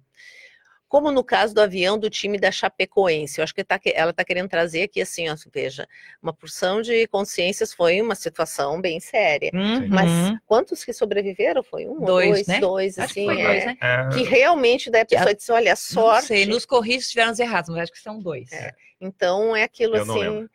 [0.88, 3.40] Como no caso do avião do time da Chapecoense.
[3.40, 5.86] Eu acho que tá, ela está querendo trazer aqui assim, ó, veja,
[6.22, 9.50] uma porção de consciências foi uma situação bem séria.
[9.52, 9.88] Uhum.
[9.88, 10.10] Mas
[10.46, 11.62] quantos que sobreviveram?
[11.62, 12.60] Foi um dois, dois, né?
[12.60, 13.76] dois acho assim, que, é, dois, né?
[14.12, 16.30] que realmente daí a pessoa disse, olha, sorte.
[16.30, 18.52] Não sei, nos corris tiveram errados, mas acho que são dois.
[18.52, 18.72] É.
[19.00, 20.48] Então é aquilo Eu assim, uh,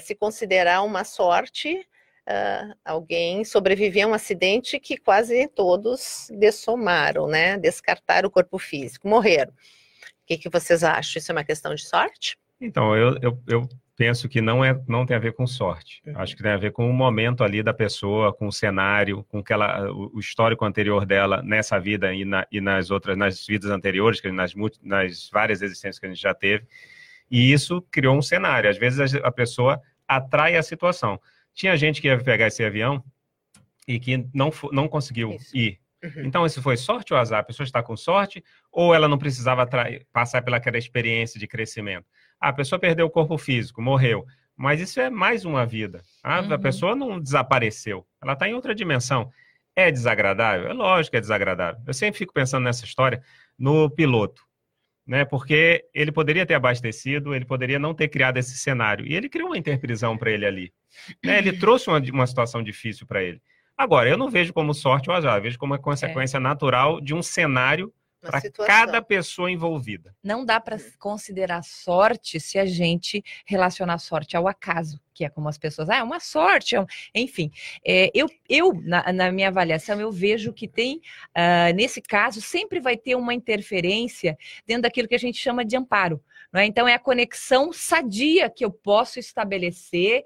[0.00, 1.86] se considerar uma sorte
[2.28, 7.58] uh, alguém sobreviveu a um acidente que quase todos dessomaram, né?
[7.58, 9.52] Descartaram o corpo físico, morreram.
[9.52, 11.18] O que, que vocês acham?
[11.18, 12.36] Isso é uma questão de sorte?
[12.60, 16.00] Então, eu, eu, eu penso que não, é, não tem a ver com sorte.
[16.06, 16.18] Uhum.
[16.18, 19.38] Acho que tem a ver com o momento ali da pessoa, com o cenário, com
[19.38, 24.20] aquela, o, histórico anterior dela nessa vida e, na, e nas outras, nas vidas anteriores,
[24.24, 26.64] nas, nas várias existências que a gente já teve.
[27.30, 28.68] E isso criou um cenário.
[28.68, 31.20] Às vezes a pessoa atrai a situação.
[31.54, 33.02] Tinha gente que ia pegar esse avião
[33.86, 35.56] e que não, não conseguiu isso.
[35.56, 35.80] ir.
[36.02, 36.24] Uhum.
[36.24, 37.40] Então, isso foi sorte ou azar?
[37.40, 39.68] A pessoa está com sorte ou ela não precisava
[40.12, 42.06] passar pelaquela experiência de crescimento?
[42.40, 44.26] Ah, a pessoa perdeu o corpo físico, morreu.
[44.56, 46.02] Mas isso é mais uma vida.
[46.22, 46.52] Ah, uhum.
[46.52, 48.06] A pessoa não desapareceu.
[48.22, 49.30] Ela está em outra dimensão.
[49.74, 50.68] É desagradável?
[50.68, 51.82] É lógico que é desagradável.
[51.86, 53.22] Eu sempre fico pensando nessa história
[53.58, 54.42] no piloto.
[55.06, 59.06] Né, porque ele poderia ter abastecido, ele poderia não ter criado esse cenário.
[59.06, 60.72] E ele criou uma interprisão para ele ali.
[61.22, 63.40] Né, ele trouxe uma, uma situação difícil para ele.
[63.76, 66.40] Agora, eu não vejo como sorte ou azar, vejo como uma consequência é.
[66.40, 67.92] natural de um cenário
[68.24, 70.14] para cada pessoa envolvida.
[70.22, 75.48] Não dá para considerar sorte se a gente relacionar sorte ao acaso, que é como
[75.48, 76.86] as pessoas, ah, é uma sorte, é um...
[77.14, 77.50] enfim.
[77.86, 80.96] É, eu, eu na, na, minha avaliação, eu vejo que tem,
[81.36, 85.76] uh, nesse caso, sempre vai ter uma interferência dentro daquilo que a gente chama de
[85.76, 86.22] amparo.
[86.52, 86.66] Não é?
[86.66, 90.24] Então, é a conexão sadia que eu posso estabelecer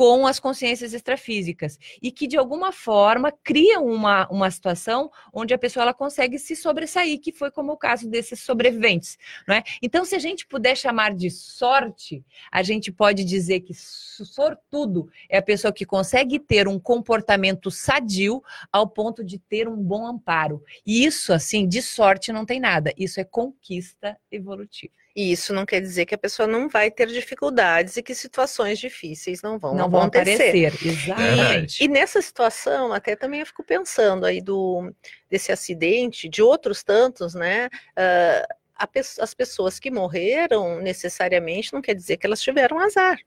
[0.00, 5.58] com as consciências extrafísicas e que de alguma forma cria uma, uma situação onde a
[5.58, 9.62] pessoa ela consegue se sobressair, que foi como o caso desses sobreviventes, não é?
[9.82, 15.36] Então, se a gente puder chamar de sorte, a gente pode dizer que sortudo é
[15.36, 20.64] a pessoa que consegue ter um comportamento sadio ao ponto de ter um bom amparo.
[20.86, 22.90] E isso, assim, de sorte não tem nada.
[22.96, 24.99] Isso é conquista evolutiva.
[25.14, 28.78] E isso não quer dizer que a pessoa não vai ter dificuldades e que situações
[28.78, 30.36] difíceis não vão não acontecer.
[30.36, 30.86] Vão aparecer.
[30.86, 31.82] Exatamente.
[31.82, 34.92] E, e, nessa situação, até também eu fico pensando aí do
[35.28, 37.66] desse acidente, de outros tantos, né?
[37.66, 38.88] Uh, a,
[39.20, 43.18] as pessoas que morreram necessariamente não quer dizer que elas tiveram azar.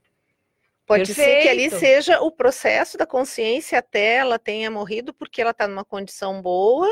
[0.86, 1.30] Pode Perfeito.
[1.30, 5.68] ser que ali seja o processo da consciência até ela tenha morrido porque ela está
[5.68, 6.88] numa condição boa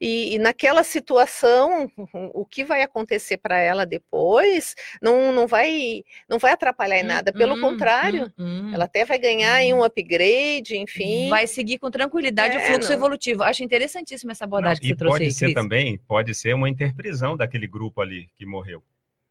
[0.00, 1.90] e, e, naquela situação
[2.34, 7.32] o que vai acontecer para ela depois não, não vai não vai atrapalhar em nada,
[7.32, 11.28] pelo hum, contrário, hum, hum, ela até vai ganhar em um upgrade, enfim.
[11.28, 12.96] Vai seguir com tranquilidade é, o fluxo não.
[12.96, 13.42] evolutivo.
[13.42, 15.18] Acho interessantíssima essa abordagem não, que você trouxe.
[15.18, 15.54] Pode ser Cris.
[15.54, 18.82] também, pode ser uma interprisão daquele grupo ali que morreu.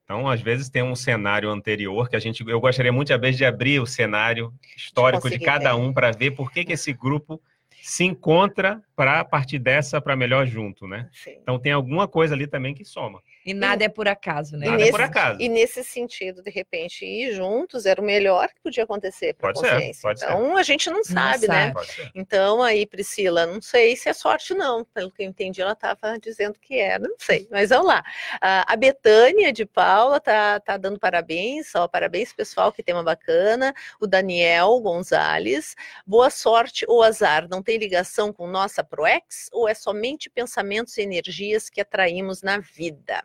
[0.09, 3.37] Então, às vezes tem um cenário anterior que a gente, eu gostaria muito às vezes
[3.37, 7.39] de abrir o cenário histórico de cada um para ver por que, que esse grupo
[7.83, 11.07] se encontra para partir dessa para melhor junto, né?
[11.11, 11.37] Sim.
[11.39, 13.21] Então tem alguma coisa ali também que soma.
[13.49, 14.67] E nada e, é por acaso, né?
[14.67, 15.41] Nada nesse, é por acaso.
[15.41, 19.53] E nesse sentido, de repente, ir juntos era o melhor que podia acontecer para a
[19.55, 19.93] consciência.
[19.95, 20.59] Ser, pode então, ser.
[20.59, 21.73] a gente não sabe, não né?
[21.73, 22.11] Sabe.
[22.13, 24.85] Então, aí, Priscila, não sei se é sorte, não.
[24.85, 27.47] Pelo que eu entendi, ela estava dizendo que era, não sei.
[27.49, 28.03] Mas vamos lá.
[28.39, 33.73] A Betânia de Paula tá, tá dando parabéns, ó, parabéns, pessoal, que tema bacana.
[33.99, 39.73] O Daniel Gonzalez, boa sorte ou azar, não tem ligação com nossa ProEx ou é
[39.73, 43.23] somente pensamentos e energias que atraímos na vida?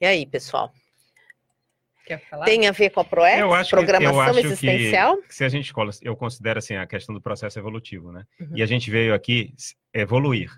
[0.00, 0.72] E aí, pessoal?
[2.44, 3.38] Tem a ver com a ProEx?
[3.38, 5.22] Eu acho programação que, eu acho existencial?
[5.22, 8.24] Que, se a gente eu considero assim a questão do processo evolutivo, né?
[8.40, 8.50] Uhum.
[8.56, 9.54] E a gente veio aqui
[9.92, 10.50] evoluir.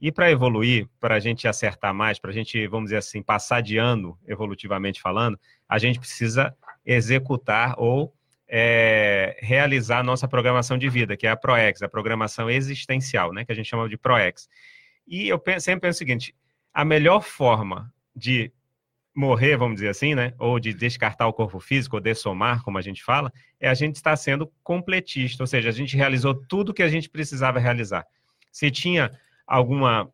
[0.00, 3.62] E para evoluir, para a gente acertar mais, para a gente, vamos dizer assim, passar
[3.62, 6.54] de ano, evolutivamente falando, a gente precisa
[6.84, 8.14] executar ou
[8.48, 13.44] é, realizar a nossa programação de vida, que é a ProEx, a programação existencial, né?
[13.44, 14.48] Que a gente chama de ProEx.
[15.06, 16.34] E eu penso, sempre penso o seguinte:
[16.72, 18.52] a melhor forma de
[19.14, 20.34] morrer, vamos dizer assim, né?
[20.38, 23.96] Ou de descartar o corpo físico, ou dessomar, como a gente fala, é a gente
[23.96, 28.04] estar sendo completista, ou seja, a gente realizou tudo que a gente precisava realizar.
[28.50, 29.10] Se tinha
[29.46, 30.10] alguma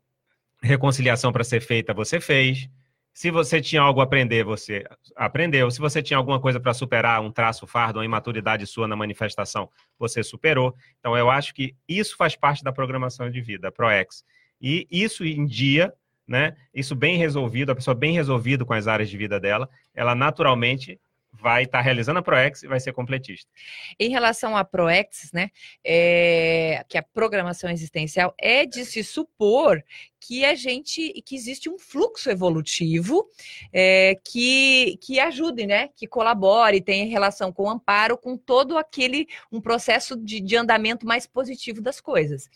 [0.62, 2.68] reconciliação para ser feita, você fez.
[3.12, 4.84] Se você tinha algo a aprender, você
[5.16, 5.70] aprendeu.
[5.70, 9.68] Se você tinha alguma coisa para superar, um traço fardo, uma imaturidade sua na manifestação,
[9.98, 10.74] você superou.
[10.98, 14.24] Então, eu acho que isso faz parte da programação de vida, a ProEx.
[14.60, 15.92] E isso em dia
[16.30, 16.56] né?
[16.72, 21.00] Isso bem resolvido, a pessoa bem resolvida com as áreas de vida dela, ela naturalmente
[21.32, 23.50] vai estar tá realizando a ProEx e vai ser completista.
[23.98, 25.50] Em relação à ProEx, né,
[25.84, 29.82] é, que a programação existencial é de se supor
[30.20, 33.26] que a gente que existe um fluxo evolutivo
[33.72, 35.88] é, que, que ajude, né?
[35.96, 41.06] Que colabore, tenha relação com o amparo, com todo aquele um processo de, de andamento
[41.06, 42.48] mais positivo das coisas.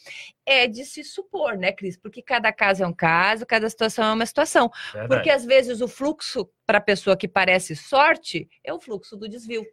[0.45, 1.97] É de se supor, né, Cris?
[1.97, 4.71] Porque cada caso é um caso, cada situação é uma situação.
[4.93, 5.09] Verdade.
[5.09, 9.29] Porque às vezes o fluxo para a pessoa que parece sorte é o fluxo do
[9.29, 9.65] desvio.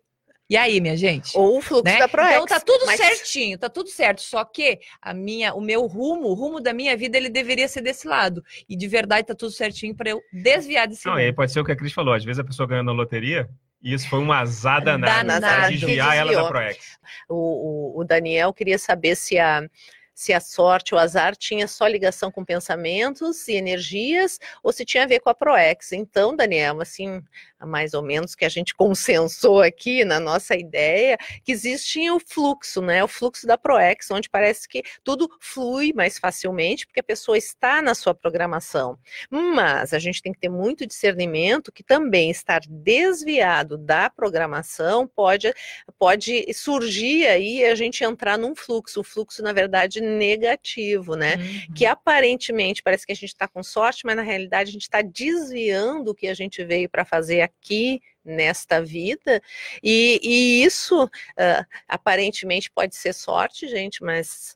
[0.52, 1.32] E aí, minha gente?
[1.34, 1.98] Ou o fluxo né?
[1.98, 2.34] da Proex.
[2.34, 2.98] Então tá tudo mas...
[3.00, 4.22] certinho, tá tudo certo.
[4.22, 7.80] Só que a minha, o meu rumo, o rumo da minha vida, ele deveria ser
[7.80, 8.44] desse lado.
[8.68, 11.24] E de verdade tá tudo certinho para eu desviar desse Não, rumo.
[11.24, 12.14] e aí pode ser o que a Cris falou.
[12.14, 13.48] Às vezes a pessoa ganha na loteria
[13.82, 16.98] e isso foi uma azar danada, danada desviar ela da Proex.
[17.30, 19.66] O, o, o Daniel queria saber se a
[20.14, 25.04] se a sorte, o azar tinha só ligação com pensamentos e energias ou se tinha
[25.04, 25.92] a ver com a Proex.
[25.94, 27.22] Então, Daniel, assim,
[27.60, 32.82] mais ou menos que a gente consensou aqui na nossa ideia, que existia o fluxo,
[32.82, 33.04] né?
[33.04, 37.82] O fluxo da Proex, onde parece que tudo flui mais facilmente, porque a pessoa está
[37.82, 38.98] na sua programação.
[39.30, 45.54] Mas a gente tem que ter muito discernimento que também estar desviado da programação pode,
[45.98, 51.36] pode surgir aí a gente entrar num fluxo, o fluxo, na verdade, negativo, né?
[51.36, 51.74] Uhum.
[51.74, 55.02] Que aparentemente parece que a gente está com sorte, mas na realidade a gente está
[55.02, 59.42] desviando o que a gente veio para fazer aqui nesta vida,
[59.82, 64.56] e, e isso uh, aparentemente pode ser sorte, gente, mas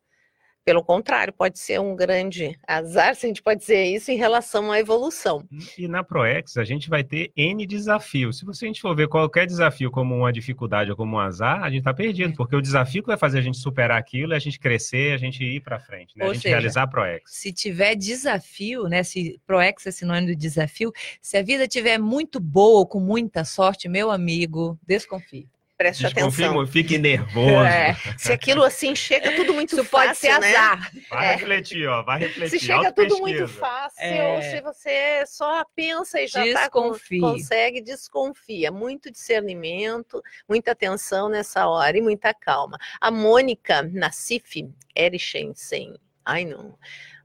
[0.65, 4.71] pelo contrário, pode ser um grande azar, se a gente pode dizer isso, em relação
[4.71, 5.47] à evolução.
[5.77, 8.39] E na ProEx, a gente vai ter N desafios.
[8.39, 11.61] Se você a gente for ver qualquer desafio como uma dificuldade ou como um azar,
[11.61, 12.35] a gente está perdido, é.
[12.35, 15.17] porque o desafio que vai fazer a gente superar aquilo é a gente crescer, a
[15.17, 16.25] gente ir para frente, né?
[16.25, 17.21] a gente seja, realizar a ProEx.
[17.31, 19.03] Se tiver desafio, né?
[19.03, 23.45] Se ProEx é sinônimo de desafio, se a vida tiver muito boa ou com muita
[23.45, 26.65] sorte, meu amigo, desconfie preste atenção.
[26.67, 27.65] Fique nervoso.
[27.65, 30.55] É, se aquilo assim chega tudo muito Isso fácil, pode ser né?
[30.55, 30.91] azar.
[31.09, 31.35] Vai é.
[31.35, 32.59] refletir, ó, vai refletir.
[32.59, 34.41] Se chega tudo muito fácil, é.
[34.51, 38.71] se você só pensa e já tá com, consegue, desconfia.
[38.71, 42.77] Muito discernimento, muita atenção nessa hora e muita calma.
[42.99, 46.77] A Mônica Nassif Erichensen, ai não,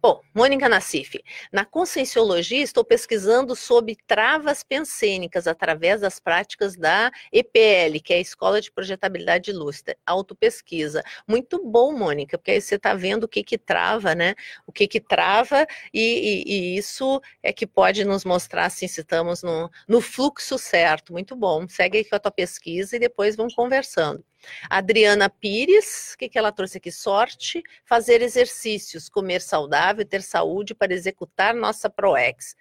[0.03, 8.01] Bom, Mônica Nassif, na Conscienciologia estou pesquisando sobre travas pensênicas através das práticas da EPL,
[8.03, 11.03] que é a Escola de Projetabilidade Lúcida, autopesquisa.
[11.29, 14.35] Muito bom, Mônica, porque aí você está vendo o que que trava, né?
[14.67, 19.43] O que que trava e, e, e isso é que pode nos mostrar se estamos
[19.43, 21.13] no, no fluxo certo.
[21.13, 21.69] Muito bom.
[21.69, 24.25] Segue aí com a tua pesquisa e depois vamos conversando.
[24.69, 26.91] Adriana Pires, o que, que ela trouxe aqui?
[26.91, 32.57] Sorte, fazer exercícios, comer saudável, ter saúde para executar nossa ProEx.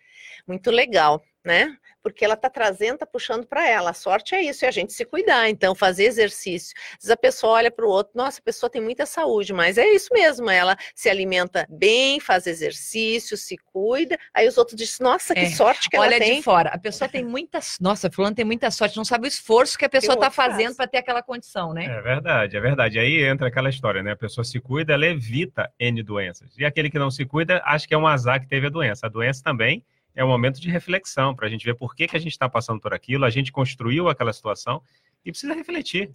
[0.47, 1.75] Muito legal né?
[2.01, 3.91] Porque ela está trazendo, está puxando para ela.
[3.91, 6.73] A sorte é isso, é a gente se cuidar, então, fazer exercício.
[6.93, 9.77] Às vezes a pessoa olha para o outro, nossa, a pessoa tem muita saúde, mas
[9.77, 15.03] é isso mesmo, ela se alimenta bem, faz exercício, se cuida, aí os outros dizem,
[15.05, 15.49] nossa, que é.
[15.49, 16.31] sorte que olha ela tem.
[16.31, 19.27] Olha de fora, a pessoa tem muita, nossa, fulano tem muita sorte, não sabe o
[19.27, 21.85] esforço que a pessoa está fazendo para ter aquela condição, né?
[21.85, 22.99] É verdade, é verdade.
[22.99, 24.11] Aí entra aquela história, né?
[24.11, 26.57] A pessoa se cuida, ela evita N doenças.
[26.57, 29.07] E aquele que não se cuida, acha que é um azar que teve a doença.
[29.07, 29.83] A doença também
[30.15, 32.49] é um momento de reflexão para a gente ver por que, que a gente está
[32.49, 34.81] passando por aquilo, a gente construiu aquela situação
[35.25, 36.09] e precisa refletir.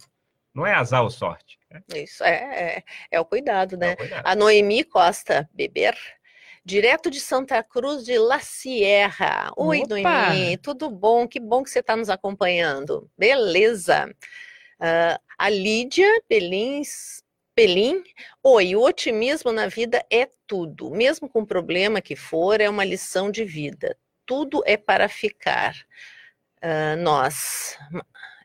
[0.53, 1.59] Não é azar ou sorte.
[1.69, 1.81] Né?
[1.95, 3.89] Isso, é, é, é, o cuidado, né?
[3.89, 4.21] É o cuidado.
[4.25, 5.97] A Noemi Costa Beber,
[6.63, 9.51] direto de Santa Cruz de La Sierra.
[9.57, 9.89] Oi, Opa.
[9.89, 11.27] Noemi, tudo bom?
[11.27, 13.09] Que bom que você está nos acompanhando.
[13.17, 14.09] Beleza.
[14.79, 17.21] Uh, a Lídia Pelins
[17.55, 18.03] Pelim,
[18.43, 22.83] oi, o otimismo na vida é tudo, mesmo com o problema que for, é uma
[22.83, 23.97] lição de vida.
[24.25, 25.73] Tudo é para ficar.
[26.57, 27.77] Uh, nós,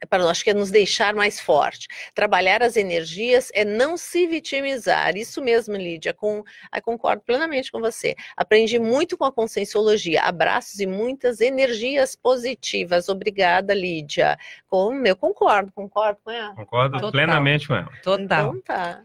[0.07, 1.89] para nós, acho que é nos deixar mais forte.
[2.15, 5.17] Trabalhar as energias é não se vitimizar.
[5.17, 6.43] Isso mesmo, Lídia, com,
[6.75, 8.15] eu concordo plenamente com você.
[8.37, 10.23] Aprendi muito com a conscienciologia.
[10.23, 13.09] Abraços e muitas energias positivas.
[13.09, 14.39] Obrigada, Lídia.
[14.69, 16.55] Com, eu concordo, concordo com ela.
[16.55, 17.13] Concordo Total.
[17.13, 17.91] plenamente com ela.
[18.03, 18.49] Total.
[18.49, 19.03] Então tá.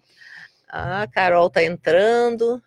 [0.68, 2.62] A Carol está entrando.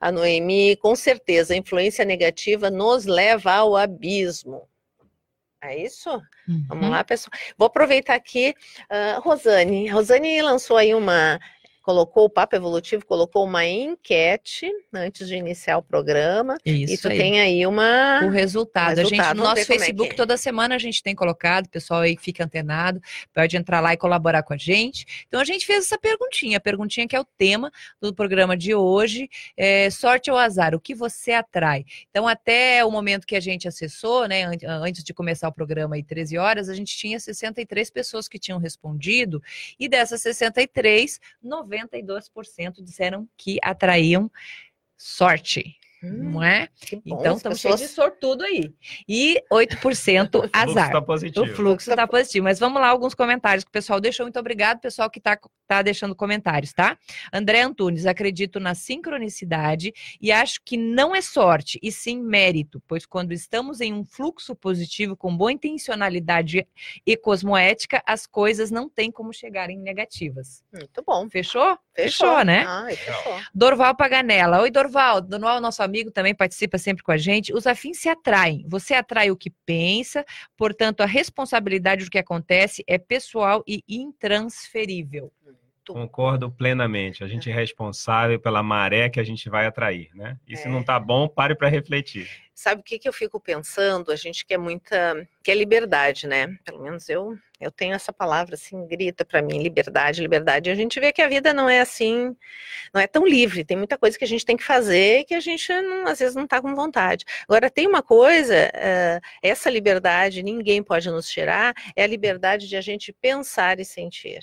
[0.00, 4.68] A Noemi, com certeza, a influência negativa nos leva ao abismo.
[5.60, 6.10] É isso?
[6.46, 6.64] Uhum.
[6.68, 7.32] Vamos lá, pessoal.
[7.56, 8.54] Vou aproveitar aqui,
[8.90, 9.88] uh, Rosane.
[9.88, 11.40] Rosane lançou aí uma
[11.88, 16.58] colocou o Papo Evolutivo, colocou uma enquete antes de iniciar o programa.
[16.62, 17.16] Isso, Isso aí.
[17.16, 18.98] tem aí uma o resultado.
[18.98, 19.00] resultado.
[19.00, 22.02] A gente no nosso é Facebook é toda semana a gente tem colocado, o pessoal
[22.02, 23.00] aí fica antenado,
[23.32, 25.24] pode entrar lá e colaborar com a gente.
[25.28, 27.72] Então a gente fez essa perguntinha, a perguntinha que é o tema
[28.02, 31.86] do programa de hoje, é, sorte ou azar, o que você atrai?
[32.10, 36.02] Então até o momento que a gente acessou, né, antes de começar o programa aí
[36.02, 39.42] 13 horas, a gente tinha 63 pessoas que tinham respondido
[39.80, 44.30] e dessas 63, 90 92% disseram que atraíam
[44.96, 45.77] sorte.
[46.02, 46.68] Hum, não é?
[47.04, 47.80] Então estamos pessoas...
[47.80, 48.72] cheios de sortudo aí.
[49.08, 50.92] E 8% azar.
[50.92, 51.44] Tá positivo.
[51.44, 52.44] O fluxo está positivo.
[52.44, 54.24] Mas vamos lá, alguns comentários que o pessoal deixou.
[54.24, 56.98] Muito obrigado, pessoal que está tá deixando comentários, tá?
[57.32, 63.04] André Antunes, acredito na sincronicidade e acho que não é sorte, e sim mérito, pois
[63.04, 66.66] quando estamos em um fluxo positivo com boa intencionalidade
[67.04, 70.64] e cosmoética, as coisas não têm como chegarem negativas.
[70.72, 71.28] Muito bom.
[71.28, 71.78] Fechou?
[71.94, 72.64] Fechou, fechou né?
[72.66, 73.40] Ai, fechou.
[73.52, 74.62] Dorval Paganella.
[74.62, 75.20] Oi, Dorval.
[75.20, 77.52] Dorval, nosso amigo, também participa sempre com a gente.
[77.52, 78.64] Os afins se atraem.
[78.68, 80.24] Você atrai o que pensa,
[80.56, 85.32] portanto, a responsabilidade do que acontece é pessoal e intransferível.
[85.92, 87.24] Concordo plenamente.
[87.24, 90.38] A gente é responsável pela maré que a gente vai atrair, né?
[90.46, 90.70] E se é.
[90.70, 92.28] não tá bom, pare para refletir.
[92.54, 94.12] Sabe o que, que eu fico pensando?
[94.12, 96.58] A gente quer muita, quer liberdade, né?
[96.64, 100.70] Pelo menos eu, eu tenho essa palavra assim, grita para mim, liberdade, liberdade.
[100.70, 102.36] E a gente vê que a vida não é assim,
[102.94, 103.64] não é tão livre.
[103.64, 106.34] Tem muita coisa que a gente tem que fazer que a gente não, às vezes
[106.34, 107.24] não está com vontade.
[107.48, 112.76] Agora tem uma coisa, uh, essa liberdade ninguém pode nos tirar, é a liberdade de
[112.76, 114.40] a gente pensar e sentir.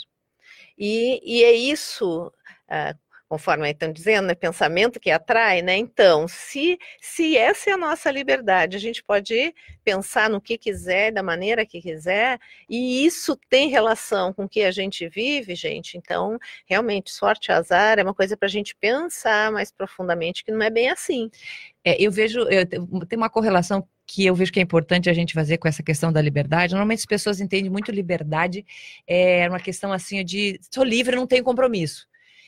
[0.77, 2.27] E, e é isso,
[2.69, 5.75] uh, conforme estão dizendo, é pensamento que atrai, né?
[5.75, 11.11] Então, se, se essa é a nossa liberdade, a gente pode pensar no que quiser,
[11.11, 15.97] da maneira que quiser, e isso tem relação com o que a gente vive, gente.
[15.97, 20.51] Então, realmente, sorte e azar é uma coisa para a gente pensar mais profundamente, que
[20.51, 21.29] não é bem assim.
[21.83, 25.33] É, eu vejo, eu, tem uma correlação que eu vejo que é importante a gente
[25.33, 26.73] fazer com essa questão da liberdade.
[26.73, 28.63] Normalmente as pessoas entendem muito liberdade,
[29.07, 32.07] é uma questão assim de sou livre, não tenho compromisso.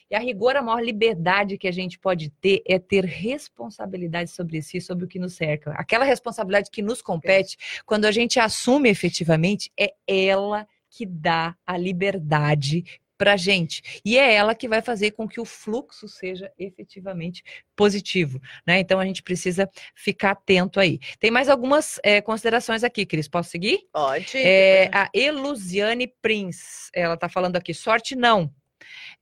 [0.09, 4.61] E a rigor, a maior liberdade que a gente pode ter é ter responsabilidade sobre
[4.61, 5.71] si, sobre o que nos cerca.
[5.71, 11.77] Aquela responsabilidade que nos compete, quando a gente assume efetivamente, é ela que dá a
[11.77, 12.83] liberdade
[13.17, 14.01] para a gente.
[14.05, 17.43] E é ela que vai fazer com que o fluxo seja efetivamente
[17.75, 18.39] positivo.
[18.65, 18.79] Né?
[18.79, 20.99] Então a gente precisa ficar atento aí.
[21.19, 23.27] Tem mais algumas é, considerações aqui, Cris.
[23.27, 23.87] Posso seguir?
[23.91, 24.37] Pode.
[24.37, 28.53] É, a Elusiane Prince, ela está falando aqui, sorte não.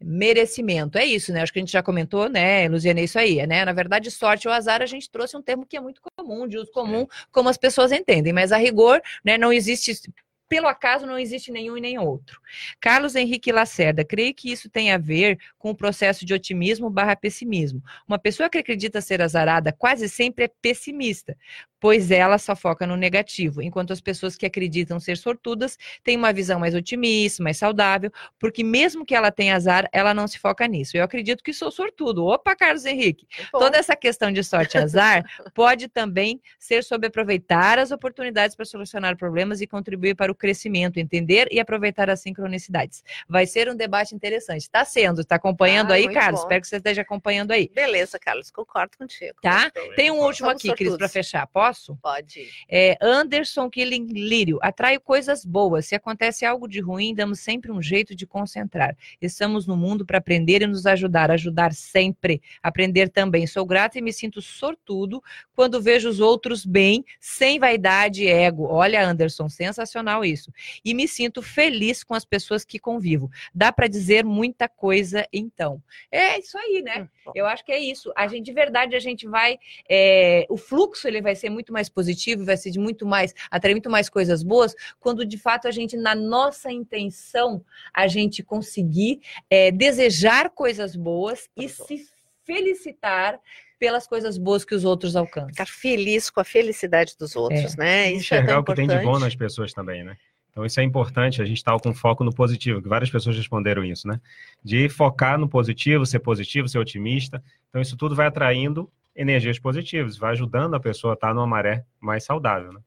[0.01, 1.41] Merecimento, é isso, né?
[1.41, 3.63] Acho que a gente já comentou, né, Luziane, é isso aí, né?
[3.65, 6.58] Na verdade, sorte ou azar, a gente trouxe um termo que é muito comum, de
[6.58, 9.99] uso comum, como as pessoas entendem, mas a rigor, né, não existe
[10.47, 12.39] pelo acaso não existe nenhum e nem outro.
[12.79, 17.15] Carlos Henrique Lacerda, creio que isso tem a ver com o processo de otimismo barra
[17.15, 17.81] pessimismo.
[18.08, 21.36] Uma pessoa que acredita ser azarada quase sempre é pessimista,
[21.79, 26.34] pois ela só foca no negativo, enquanto as pessoas que acreditam ser sortudas têm uma
[26.34, 30.67] visão mais otimista, mais saudável, porque mesmo que ela tenha azar, ela não se foca
[30.67, 30.97] nisso.
[30.97, 32.25] Eu acredito que sou sortudo.
[32.25, 33.27] Opa, Carlos Henrique!
[33.51, 38.65] Toda essa questão de sorte e azar pode também ser sobre aproveitar as oportunidades para
[38.65, 43.04] solucionar problemas e contribuir para o crescimento, entender e aproveitar as sincronicidades.
[43.28, 44.62] Vai ser um debate interessante.
[44.62, 46.41] Está sendo, está acompanhando ah, aí, Carlos?
[46.41, 46.48] Bom.
[46.48, 47.69] Espero que você esteja acompanhando aí.
[47.74, 49.36] Beleza, Carlos, concordo contigo.
[49.41, 49.71] Tá?
[49.95, 51.48] Tem um último aqui, Cris, para fechar.
[51.48, 51.95] Posso?
[52.02, 52.50] Pode.
[52.69, 54.60] É, Anderson Killing Lírio.
[54.62, 55.86] Atraio coisas boas.
[55.86, 58.95] Se acontece algo de ruim, damos sempre um jeito de concentrar.
[59.21, 61.32] Estamos no mundo para aprender e nos ajudar.
[61.32, 62.41] Ajudar sempre.
[62.62, 63.48] Aprender também.
[63.48, 65.24] Sou grata e me sinto sortudo
[65.56, 68.65] quando vejo os outros bem, sem vaidade e ego.
[68.65, 70.51] Olha, Anderson, sensacional isso.
[70.83, 73.29] E me sinto feliz com as pessoas que convivo.
[73.53, 75.81] Dá para dizer muita coisa, então.
[76.11, 77.07] É isso aí, né?
[77.27, 78.11] Hum, Eu acho que é isso.
[78.15, 79.57] A gente, de verdade, a gente vai.
[79.89, 83.73] É, o fluxo ele vai ser muito mais positivo, vai ser de muito mais, atrair
[83.73, 89.21] muito mais coisas boas, quando de fato a gente, na nossa intenção, a gente conseguir
[89.49, 92.05] é, desejar coisas boas e se
[92.43, 93.39] felicitar
[93.79, 95.49] pelas coisas boas que os outros alcançam.
[95.49, 97.77] Ficar feliz com a felicidade dos outros, é.
[97.77, 98.07] né?
[98.07, 100.17] Isso é Enxergar é o que tem de bom nas pessoas também, né?
[100.55, 103.83] Então isso é importante, a gente está com foco no positivo, que várias pessoas responderam
[103.83, 104.21] isso, né?
[104.63, 107.43] De focar no positivo, ser positivo, ser otimista.
[107.69, 111.83] Então isso tudo vai atraindo energias positivas, vai ajudando a pessoa a estar numa maré
[111.99, 112.79] mais saudável, né?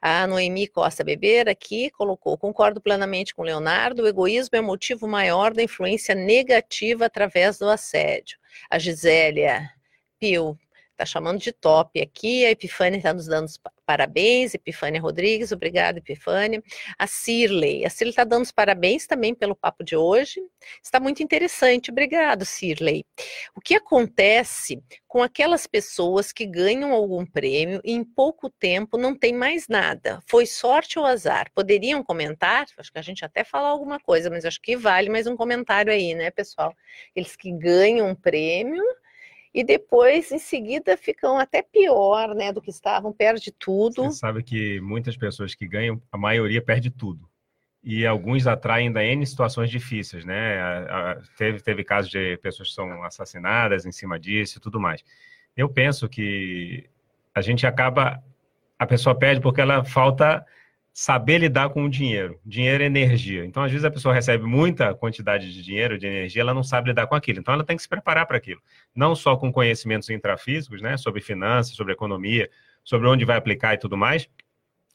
[0.00, 4.64] A Noemi Costa Beber aqui colocou: concordo plenamente com o Leonardo, o egoísmo é o
[4.64, 8.38] motivo maior da influência negativa através do assédio.
[8.70, 9.70] A Gisélia
[10.24, 10.58] Pio
[10.94, 12.46] está chamando de top aqui.
[12.46, 13.48] A Epifânia está nos dando
[13.84, 14.54] parabéns.
[14.54, 16.62] Epifânia Rodrigues, obrigada, Epifânia.
[16.98, 20.40] A Cirley, a Cirley está dando os parabéns também pelo papo de hoje.
[20.82, 21.90] Está muito interessante.
[21.90, 23.04] Obrigado, Cirley.
[23.54, 29.14] O que acontece com aquelas pessoas que ganham algum prêmio e em pouco tempo não
[29.14, 30.20] tem mais nada?
[30.26, 31.50] Foi sorte ou azar?
[31.54, 32.66] Poderiam comentar?
[32.78, 35.92] Acho que a gente até falou alguma coisa, mas acho que vale mais um comentário
[35.92, 36.74] aí, né, pessoal?
[37.14, 38.82] Eles que ganham um prêmio
[39.54, 44.02] e depois, em seguida, ficam até pior, né, do que estavam, perde tudo.
[44.02, 47.30] Você sabe que muitas pessoas que ganham, a maioria perde tudo.
[47.80, 50.60] E alguns atraem ainda N situações difíceis, né?
[50.60, 54.80] A, a, teve, teve casos de pessoas que são assassinadas em cima disso e tudo
[54.80, 55.04] mais.
[55.56, 56.88] Eu penso que
[57.32, 58.20] a gente acaba,
[58.76, 60.44] a pessoa perde porque ela falta
[60.96, 62.38] saber lidar com o dinheiro.
[62.46, 63.44] Dinheiro é energia.
[63.44, 66.90] Então, às vezes, a pessoa recebe muita quantidade de dinheiro, de energia, ela não sabe
[66.90, 67.40] lidar com aquilo.
[67.40, 68.62] Então, ela tem que se preparar para aquilo.
[68.94, 72.48] Não só com conhecimentos intrafísicos, né, sobre finanças, sobre economia,
[72.84, 74.30] sobre onde vai aplicar e tudo mais,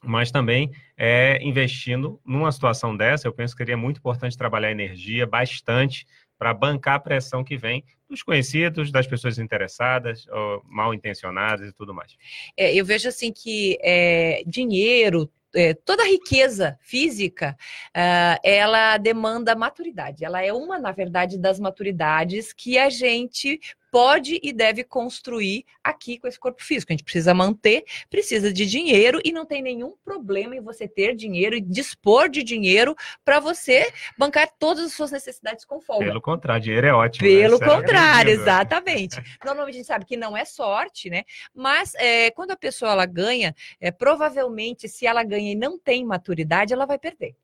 [0.02, 5.26] mas também é, investindo numa situação dessa, eu penso que seria muito importante trabalhar energia
[5.26, 6.06] bastante
[6.38, 10.26] para bancar a pressão que vem dos conhecidos, das pessoas interessadas,
[10.64, 12.16] mal intencionadas e tudo mais.
[12.56, 17.56] É, eu vejo assim que é, dinheiro, é, toda riqueza física,
[17.88, 20.24] uh, ela demanda maturidade.
[20.24, 23.58] Ela é uma, na verdade, das maturidades que a gente
[23.90, 26.92] pode e deve construir aqui com esse corpo físico.
[26.92, 31.14] A gente precisa manter, precisa de dinheiro e não tem nenhum problema em você ter
[31.14, 36.06] dinheiro e dispor de dinheiro para você bancar todas as suas necessidades com folga.
[36.06, 37.28] Pelo contrário, dinheiro é ótimo.
[37.28, 37.34] Né?
[37.34, 37.66] Pelo né?
[37.66, 39.20] contrário, exatamente.
[39.44, 41.24] Normalmente a gente sabe que não é sorte, né?
[41.54, 46.04] Mas é, quando a pessoa ela ganha, é, provavelmente se ela ganha e não tem
[46.04, 47.34] maturidade, ela vai perder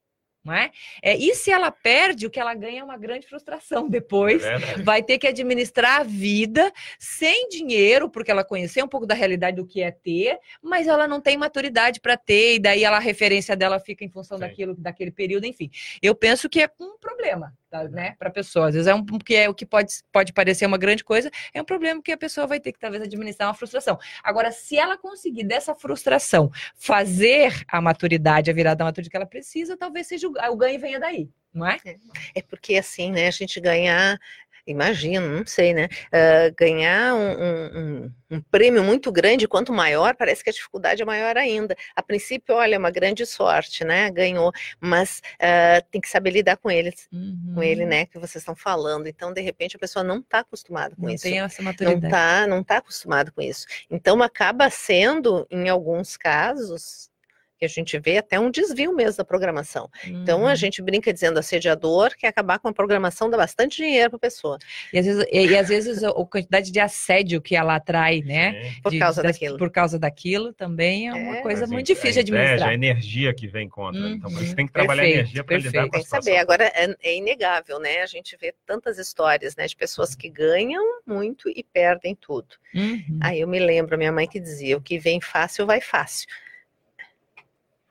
[0.47, 0.71] não é?
[1.03, 1.17] é?
[1.17, 4.45] E se ela perde, o que ela ganha é uma grande frustração depois.
[4.45, 9.15] É vai ter que administrar a vida sem dinheiro, porque ela conheceu um pouco da
[9.15, 12.97] realidade do que é ter, mas ela não tem maturidade para ter, e daí ela,
[12.97, 14.45] a referência dela fica em função Sim.
[14.45, 15.71] daquilo, daquele período, enfim.
[16.01, 17.53] Eu penso que é um problema
[17.85, 18.69] né, para a pessoa.
[18.69, 21.61] Às vezes é um que é o que pode, pode parecer uma grande coisa, é
[21.61, 23.99] um problema que a pessoa vai ter que talvez administrar uma frustração.
[24.23, 29.27] Agora, se ela conseguir dessa frustração fazer a maturidade, a virada da maturidade que ela
[29.27, 31.29] precisa, talvez seja o, o ganho venha daí.
[31.57, 31.79] Não é?
[31.87, 31.97] é?
[32.35, 33.29] É porque assim, né?
[33.29, 34.19] A gente ganhar
[34.67, 35.89] imagino, não sei, né?
[36.09, 41.05] Uh, ganhar um, um, um, prêmio muito grande, quanto maior, parece que a dificuldade é
[41.05, 41.77] maior ainda.
[41.95, 44.11] A princípio, olha, é uma grande sorte, né?
[44.11, 47.53] Ganhou, mas uh, tem que saber lidar com eles, uhum.
[47.55, 48.07] com ele, né?
[48.07, 49.07] Que vocês estão falando.
[49.07, 51.25] Então, de repente, a pessoa não está acostumada com não isso.
[51.25, 52.01] Tem essa maturidade.
[52.01, 53.67] Não está não tá acostumada com isso.
[53.91, 57.11] Então, acaba sendo, em alguns casos,
[57.59, 59.91] que a gente vê até um desvio mesmo da programação.
[60.07, 60.23] Uhum.
[60.23, 60.57] Então a uhum.
[60.57, 64.59] gente brinca dizendo assediador que acabar com a programação dá bastante dinheiro para a pessoa.
[64.93, 68.21] E às vezes, e, e às vezes a, a, quantidade de assédio que ela atrai,
[68.21, 68.75] né?
[68.83, 69.59] Por de, causa das, daquilo.
[69.59, 71.43] Por causa daquilo também é, uma é.
[71.43, 72.69] coisa muito difícil de administrar.
[72.69, 74.01] É a energia que vem contra.
[74.01, 74.13] Uhum.
[74.13, 76.23] Então você tem que trabalhar perfeito, a energia para lidar com a situação.
[76.23, 76.39] saber.
[76.39, 78.03] Agora é, é, inegável, né?
[78.03, 82.57] A gente vê tantas histórias, né, de pessoas que ganham muito e perdem tudo.
[82.75, 83.19] Uhum.
[83.23, 86.27] Aí eu me lembro minha mãe que dizia: o que vem fácil vai fácil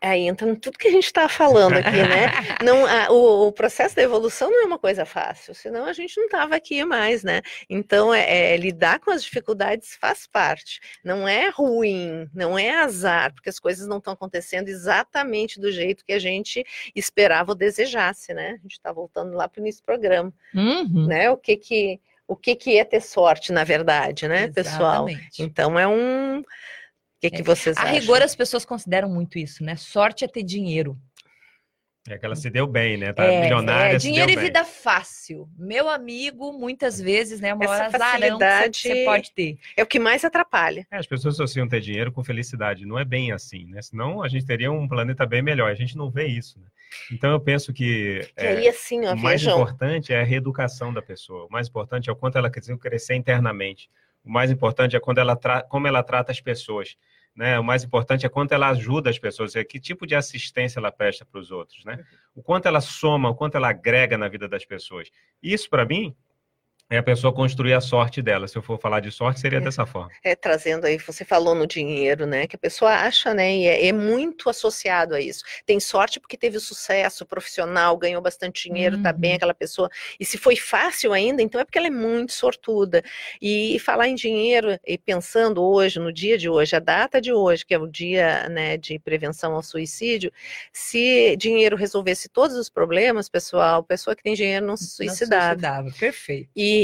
[0.05, 2.31] aí entra tudo que a gente está falando aqui, né?
[2.63, 6.17] Não, a, o, o, processo da evolução não é uma coisa fácil, senão a gente
[6.17, 7.41] não estava aqui mais, né?
[7.69, 10.79] Então, é, é, lidar com as dificuldades faz parte.
[11.03, 16.05] Não é ruim, não é azar, porque as coisas não estão acontecendo exatamente do jeito
[16.05, 16.63] que a gente
[16.95, 18.51] esperava ou desejasse, né?
[18.59, 21.07] A gente está voltando lá para o início do programa, uhum.
[21.07, 21.29] né?
[21.29, 24.55] O que que o que, que é ter sorte, na verdade, né, exatamente.
[24.55, 25.07] pessoal?
[25.39, 26.43] Então é um
[27.29, 27.95] que, que vocês a acham?
[27.95, 29.75] A rigor, as pessoas consideram muito isso, né?
[29.75, 30.97] Sorte é ter dinheiro.
[32.07, 33.11] É que ela se deu bem, né?
[33.13, 33.95] Tá é, milionária.
[33.95, 35.49] É, dinheiro e vida fácil.
[35.57, 37.51] Meu amigo, muitas vezes, né?
[37.51, 39.57] Uma hora facilidade que você pode ter.
[39.75, 40.85] É o que mais atrapalha.
[40.91, 42.85] É, as pessoas associam ter dinheiro com felicidade.
[42.85, 43.81] Não é bem assim, né?
[43.81, 45.71] Senão a gente teria um planeta bem melhor.
[45.71, 46.67] A gente não vê isso, né?
[47.11, 49.59] Então eu penso que, que é, aí, assim, ó, o mais vejam.
[49.59, 51.45] importante é a reeducação da pessoa.
[51.45, 53.89] O mais importante é o quanto ela quer crescer internamente.
[54.25, 55.37] O mais importante é quando ela
[55.69, 56.97] como ela trata as pessoas
[57.35, 57.59] né?
[57.59, 60.91] O mais importante é quanto ela ajuda as pessoas, é que tipo de assistência ela
[60.91, 62.03] presta para os outros, né?
[62.33, 65.11] O quanto ela soma, o quanto ela agrega na vida das pessoas.
[65.43, 66.15] Isso, para mim,
[66.87, 68.47] é a pessoa construir a sorte dela.
[68.47, 70.11] Se eu for falar de sorte, seria é, dessa forma.
[70.23, 72.45] É, trazendo aí, você falou no dinheiro, né?
[72.45, 73.55] Que a pessoa acha, né?
[73.55, 75.43] E é, é muito associado a isso.
[75.65, 79.03] Tem sorte porque teve sucesso profissional, ganhou bastante dinheiro, uhum.
[79.03, 79.37] tá bem uhum.
[79.37, 79.89] aquela pessoa.
[80.19, 83.03] E se foi fácil ainda, então é porque ela é muito sortuda.
[83.41, 87.33] E, e, falar em dinheiro, e pensando hoje, no dia de hoje, a data de
[87.33, 90.31] hoje, que é o dia né, de prevenção ao suicídio,
[90.71, 95.55] se dinheiro resolvesse todos os problemas, pessoal, pessoa que tem dinheiro não se suicidava.
[95.55, 96.49] Não suicidava, perfeito.
[96.55, 96.74] E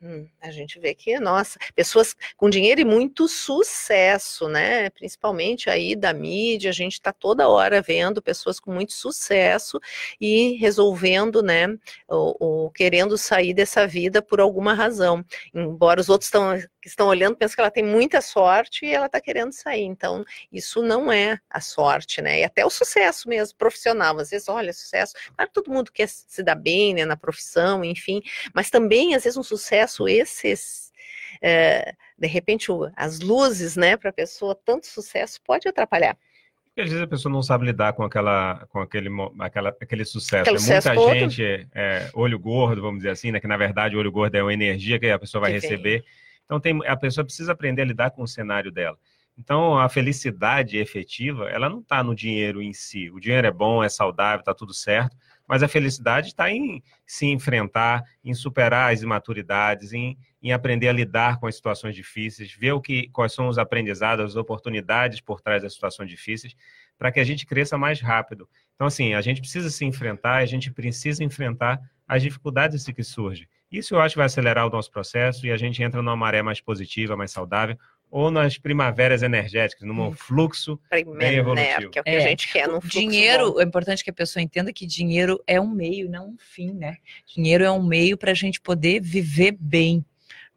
[0.00, 4.90] Hum, a gente vê que, nossa, pessoas com dinheiro e muito sucesso, né?
[4.90, 9.80] Principalmente aí da mídia, a gente está toda hora vendo pessoas com muito sucesso
[10.20, 11.66] e resolvendo, né,
[12.06, 15.24] ou, ou querendo sair dessa vida por alguma razão.
[15.52, 16.56] Embora os outros estão
[16.88, 19.84] que estão olhando pensam que ela tem muita sorte e ela está querendo sair.
[19.84, 22.40] Então, isso não é a sorte, né?
[22.40, 24.18] E até o sucesso mesmo, profissional.
[24.18, 25.14] Às vezes, olha, sucesso.
[25.36, 28.22] Claro que todo mundo quer se dar bem, né, na profissão, enfim.
[28.54, 30.92] Mas também, às vezes, um sucesso esses.
[31.40, 36.16] É, de repente, as luzes, né, para a pessoa, tanto sucesso pode atrapalhar.
[36.64, 39.10] Porque às vezes a pessoa não sabe lidar com aquela, com aquele,
[39.40, 40.42] aquela, aquele sucesso.
[40.42, 43.40] Aquele Muita sucesso gente, é, olho gordo, vamos dizer assim, né?
[43.40, 46.00] Que na verdade o olho gordo é uma energia que a pessoa vai que receber.
[46.00, 46.04] Vem
[46.48, 48.98] Então tem, a pessoa precisa aprender a lidar com o cenário dela.
[49.36, 53.08] Então, a felicidade efetiva, ela não está no dinheiro em si.
[53.10, 57.26] O dinheiro é bom, é saudável, está tudo certo, mas a felicidade está em se
[57.26, 62.72] enfrentar, em superar as imaturidades, em, em, aprender a lidar com as situações difíceis, ver
[62.72, 66.56] o que, quais são os aprendizados, as oportunidades por trás das situações difíceis,
[66.98, 68.48] para que a gente cresça mais rápido.
[68.74, 73.46] Então, assim, a gente precisa se enfrentar, a gente precisa enfrentar as dificuldades que surgem.
[73.70, 76.42] Isso eu acho que vai acelerar o nosso processo e a gente entra numa maré
[76.42, 77.76] mais positiva, mais saudável,
[78.10, 81.80] ou nas primaveras energéticas, num fluxo Primeiro, bem evolutivo.
[81.80, 81.88] Né?
[81.88, 82.16] Que é o que é.
[82.16, 83.60] a gente quer no fluxo Dinheiro, bom.
[83.60, 86.96] é importante que a pessoa entenda que dinheiro é um meio, não um fim, né?
[87.26, 90.04] Dinheiro é um meio para a gente poder viver bem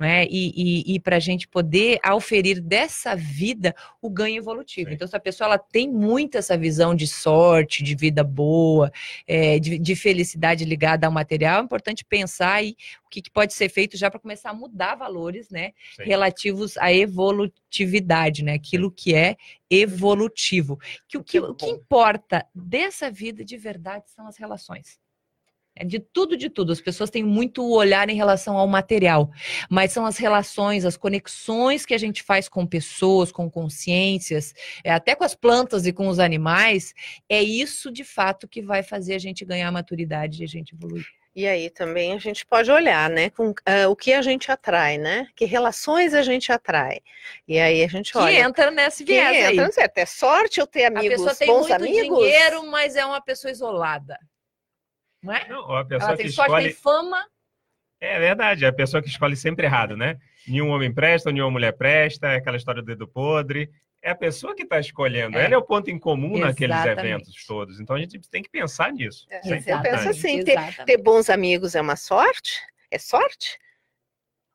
[0.02, 0.26] né?
[0.26, 4.90] E, e, e para a gente poder auferir dessa vida o ganho evolutivo.
[4.90, 4.96] Sim.
[4.96, 8.92] Então, se a pessoa ela tem muito essa visão de sorte, de vida boa,
[9.28, 12.76] é, de, de, felicidade ligada ao material, é importante pensar aí
[13.06, 15.72] o que, que pode ser feito já para começar a mudar valores, né?
[15.96, 16.04] Sim.
[16.06, 18.54] Relativos à evolutividade, né?
[18.54, 19.36] Aquilo que é
[19.70, 20.80] evolutivo.
[21.08, 25.00] Que, o que, o que importa dessa vida de verdade são as relações.
[25.76, 26.72] É de tudo, de tudo.
[26.72, 29.32] As pessoas têm muito olhar em relação ao material,
[29.70, 34.54] mas são as relações, as conexões que a gente faz com pessoas, com consciências,
[34.84, 36.94] é, até com as plantas e com os animais.
[37.30, 41.06] É isso de fato que vai fazer a gente ganhar maturidade e a gente evoluir.
[41.34, 44.98] E aí também a gente pode olhar, né, com uh, o que a gente atrai,
[44.98, 45.28] né?
[45.34, 47.00] Que relações a gente atrai.
[47.48, 48.36] E aí a gente olha.
[48.36, 49.72] Que entra nesse viés que entra, aí.
[49.72, 49.98] Certo.
[49.98, 52.20] É sorte eu ter amigos, a pessoa tem bons muito amigos.
[52.20, 54.20] dinheiro, mas é uma pessoa isolada.
[55.22, 55.48] Não é?
[55.48, 56.66] Não, a pessoa Ela tem que sorte, escolhe...
[56.66, 57.26] tem fama.
[58.00, 60.18] É verdade, é a pessoa que escolhe sempre errado, né?
[60.48, 63.70] Nenhum homem presta, nenhuma mulher presta, é aquela história do dedo podre.
[64.02, 65.38] É a pessoa que está escolhendo.
[65.38, 65.46] É.
[65.46, 66.68] Ela é o ponto em comum Exatamente.
[66.68, 67.80] naqueles eventos todos.
[67.80, 69.28] Então a gente tem que pensar nisso.
[69.30, 72.60] É, é eu penso assim: ter, ter bons amigos é uma sorte?
[72.90, 73.60] É sorte?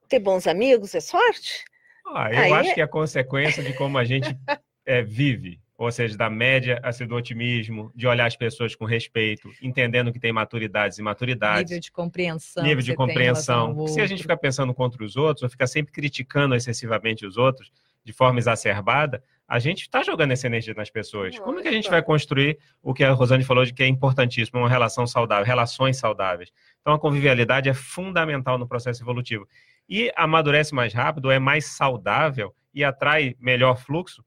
[0.09, 1.65] Ter bons amigos é sorte?
[2.09, 2.75] Ah, eu Aí acho é...
[2.75, 4.29] que é a consequência de como a gente
[4.85, 8.85] é, vive ou seja, da média a ser do otimismo, de olhar as pessoas com
[8.85, 11.71] respeito, entendendo que tem maturidades e maturidades.
[11.71, 12.65] Nível de compreensão.
[12.65, 13.87] Nível de compreensão.
[13.87, 17.71] Se a gente ficar pensando contra os outros, ou ficar sempre criticando excessivamente os outros,
[18.03, 21.39] de forma exacerbada, a gente está jogando essa energia nas pessoas.
[21.39, 23.87] Como é que a gente vai construir o que a Rosane falou de que é
[23.87, 26.51] importantíssimo, uma relação saudável, relações saudáveis?
[26.81, 29.47] Então, a convivialidade é fundamental no processo evolutivo.
[29.89, 34.25] E amadurece mais rápido, é mais saudável e atrai melhor fluxo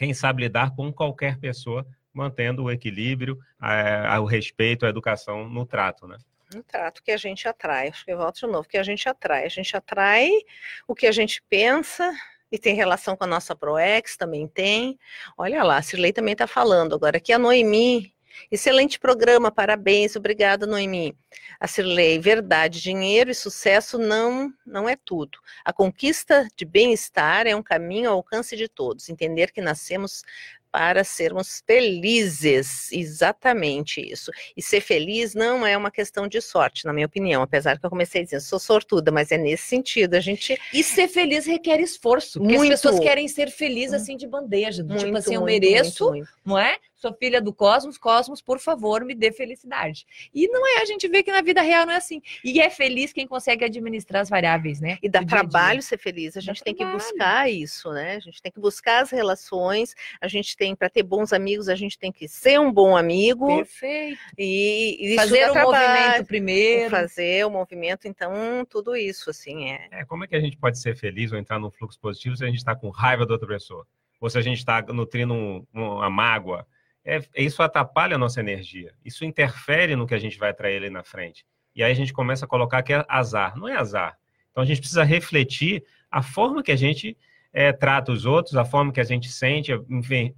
[0.00, 5.66] quem sabe lidar com qualquer pessoa, mantendo o equilíbrio, a, o respeito, a educação no
[5.66, 6.16] trato, né?
[6.54, 9.06] No trato que a gente atrai, acho que eu volto de novo, que a gente
[9.06, 9.44] atrai.
[9.44, 10.30] A gente atrai
[10.88, 12.14] o que a gente pensa,
[12.50, 14.98] e tem relação com a nossa ProEx, também tem.
[15.36, 16.94] Olha lá, a Cirlei também está falando.
[16.94, 18.10] Agora, aqui a Noemi
[18.50, 21.16] Excelente programa, parabéns, obrigada, Noemi.
[21.58, 25.38] A Cirlei, verdade, dinheiro e sucesso não, não é tudo.
[25.64, 29.08] A conquista de bem-estar é um caminho ao alcance de todos.
[29.08, 30.22] Entender que nascemos
[30.70, 32.90] para sermos felizes.
[32.92, 34.30] Exatamente isso.
[34.56, 37.90] E ser feliz não é uma questão de sorte, na minha opinião, apesar que eu
[37.90, 40.14] comecei dizendo, sou sortuda, mas é nesse sentido.
[40.14, 40.58] A gente.
[40.72, 42.38] E ser feliz requer esforço.
[42.38, 42.72] Porque muito.
[42.72, 44.82] as pessoas querem ser felizes assim de bandeja.
[44.82, 46.12] Tipo muito, tipo assim, eu muito, mereço,
[46.44, 46.78] não é?
[47.00, 50.06] Sou filha do cosmos, cosmos, por favor, me dê felicidade.
[50.34, 52.20] E não é, a gente vê que na vida real não é assim.
[52.44, 54.98] E é feliz quem consegue administrar as variáveis, né?
[55.02, 56.36] E dá trabalho ser feliz.
[56.36, 56.98] A gente dá tem trabalho.
[56.98, 58.16] que buscar isso, né?
[58.16, 61.74] A gente tem que buscar as relações, a gente tem, para ter bons amigos, a
[61.74, 63.46] gente tem que ser um bom amigo.
[63.46, 64.20] Perfeito.
[64.36, 66.90] E, e fazer o trabalho, movimento primeiro.
[66.90, 68.32] Fazer o movimento, então,
[68.68, 69.88] tudo isso, assim, é.
[69.90, 70.04] é.
[70.04, 72.46] Como é que a gente pode ser feliz ou entrar num fluxo positivo se a
[72.46, 73.86] gente está com raiva da outra pessoa?
[74.20, 76.66] Ou se a gente está nutrindo um, uma mágoa?
[77.04, 78.92] É, isso atrapalha a nossa energia.
[79.04, 81.44] Isso interfere no que a gente vai atrair ali na frente.
[81.74, 83.56] E aí a gente começa a colocar que é azar.
[83.56, 84.18] Não é azar.
[84.50, 87.16] Então a gente precisa refletir a forma que a gente
[87.52, 89.72] é, trata os outros, a forma que a gente sente,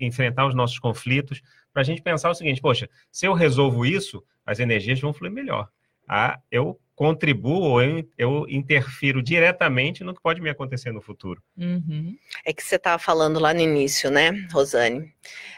[0.00, 1.42] enfrentar os nossos conflitos,
[1.72, 5.32] para a gente pensar o seguinte: poxa, se eu resolvo isso, as energias vão fluir
[5.32, 5.68] melhor.
[6.08, 11.42] Ah, eu contribuo ou eu, eu, interfiro diretamente no que pode me acontecer no futuro.
[11.56, 12.16] Uhum.
[12.44, 15.00] É que você estava falando lá no início, né, Rosane?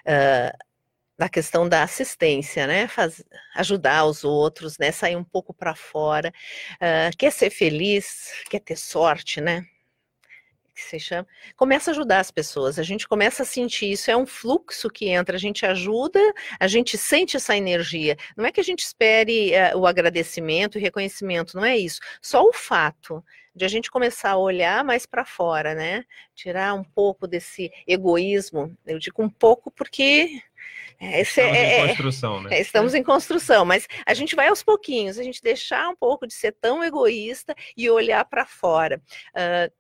[0.06, 0.56] Uh,
[1.18, 2.88] da questão da assistência, né?
[2.88, 3.22] Faz,
[3.54, 4.90] ajudar os outros, né?
[4.90, 6.32] Sair um pouco para fora.
[6.74, 9.64] Uh, quer ser feliz, quer ter sorte, né?
[10.74, 11.26] Que se chama.
[11.54, 15.08] Começa a ajudar as pessoas, a gente começa a sentir isso, é um fluxo que
[15.08, 16.20] entra, a gente ajuda,
[16.58, 18.16] a gente sente essa energia.
[18.36, 22.00] Não é que a gente espere uh, o agradecimento e reconhecimento, não é isso.
[22.20, 26.04] Só o fato de a gente começar a olhar mais para fora, né?
[26.34, 30.42] Tirar um pouco desse egoísmo, eu digo um pouco porque
[31.00, 32.56] é, estamos é, em é, construção, né?
[32.56, 36.26] É, estamos em construção, mas a gente vai aos pouquinhos, a gente deixar um pouco
[36.26, 39.00] de ser tão egoísta e olhar para fora.
[39.30, 39.72] Uh,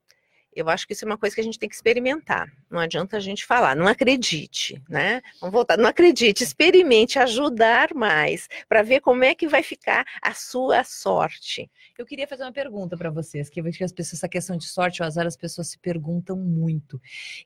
[0.54, 2.50] Eu acho que isso é uma coisa que a gente tem que experimentar.
[2.70, 5.20] Não adianta a gente falar, não acredite, né?
[5.40, 10.32] Vamos voltar, não acredite, experimente ajudar mais para ver como é que vai ficar a
[10.32, 11.70] sua sorte.
[11.98, 14.56] Eu queria fazer uma pergunta para vocês, que eu vejo que as pessoas, essa questão
[14.56, 17.00] de sorte ou azar, as pessoas se perguntam muito,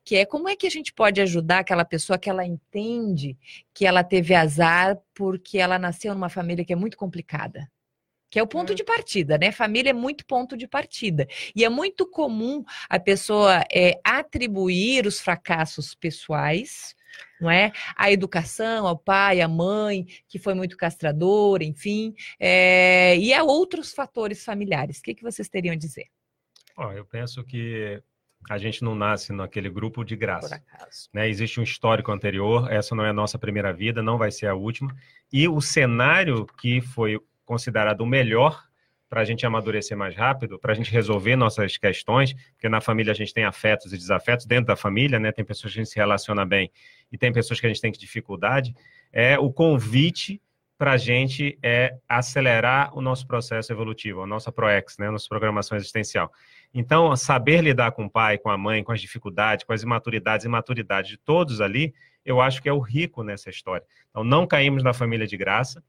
[0.05, 3.37] que é como é que a gente pode ajudar aquela pessoa que ela entende
[3.73, 7.69] que ela teve azar porque ela nasceu numa família que é muito complicada
[8.31, 8.74] que é o ponto hum.
[8.74, 9.53] de partida, né?
[9.53, 11.26] Família é muito ponto de partida.
[11.55, 16.95] E é muito comum a pessoa é, atribuir os fracassos pessoais,
[17.41, 17.72] não é?
[17.97, 23.93] A educação, ao pai, à mãe, que foi muito castrador, enfim, é, e a outros
[23.93, 24.99] fatores familiares.
[24.99, 26.07] O que, que vocês teriam a dizer?
[26.76, 28.01] Oh, eu penso que
[28.49, 30.62] a gente não nasce naquele grupo de graça.
[31.12, 31.29] Né?
[31.29, 34.55] Existe um histórico anterior, essa não é a nossa primeira vida, não vai ser a
[34.55, 34.95] última.
[35.33, 38.62] E o cenário que foi considerado o melhor
[39.09, 43.11] para a gente amadurecer mais rápido, para a gente resolver nossas questões, porque na família
[43.11, 45.32] a gente tem afetos e desafetos, dentro da família, né?
[45.32, 46.70] Tem pessoas que a gente se relaciona bem
[47.11, 48.74] e tem pessoas que a gente tem dificuldade.
[49.11, 50.42] É o convite
[50.76, 55.09] para a gente é acelerar o nosso processo evolutivo, a nossa ProEx, né?
[55.09, 56.30] A nossa programação existencial.
[56.74, 60.44] Então, saber lidar com o pai, com a mãe, com as dificuldades, com as imaturidades
[60.44, 61.94] e maturidades de todos ali,
[62.26, 63.86] eu acho que é o rico nessa história.
[64.11, 65.82] Então, não caímos na família de graça,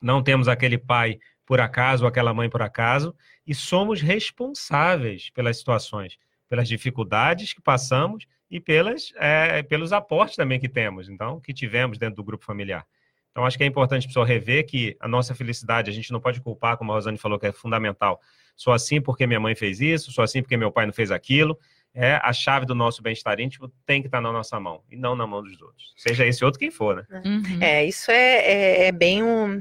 [0.00, 1.18] não temos aquele pai
[1.50, 3.12] por acaso aquela mãe por acaso,
[3.44, 6.16] e somos responsáveis pelas situações,
[6.48, 11.98] pelas dificuldades que passamos e pelas, é, pelos aportes também que temos, então, que tivemos
[11.98, 12.86] dentro do grupo familiar.
[13.30, 16.20] Então, acho que é importante a pessoa rever que a nossa felicidade, a gente não
[16.20, 18.20] pode culpar, como a Rosane falou, que é fundamental.
[18.56, 21.58] Sou assim porque minha mãe fez isso, sou assim porque meu pai não fez aquilo.
[21.94, 25.16] É a chave do nosso bem-estar íntimo tem que estar na nossa mão e não
[25.16, 25.92] na mão dos outros.
[25.96, 27.22] Seja esse outro quem for, né?
[27.24, 27.60] Uhum.
[27.60, 29.60] É, isso é, é, é bem um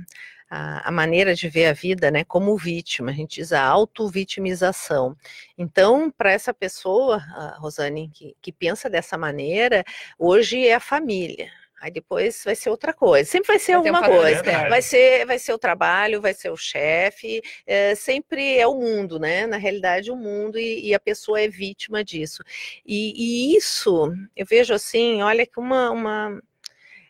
[0.50, 5.16] a, a, maneira de ver a vida, né, como vítima, a gente diz a auto-vitimização.
[5.58, 7.20] Então, para essa pessoa,
[7.58, 9.84] Rosane, que, que pensa dessa maneira,
[10.18, 11.52] hoje é a família,
[11.82, 13.30] Aí depois vai ser outra coisa.
[13.30, 14.44] Sempre vai ser vai alguma coisa.
[14.68, 17.42] Vai ser, vai ser o trabalho, vai ser o chefe.
[17.66, 19.48] É, sempre é o mundo, né?
[19.48, 22.44] Na realidade, o mundo e, e a pessoa é vítima disso.
[22.86, 26.42] E, e, isso eu vejo assim, olha que uma, uma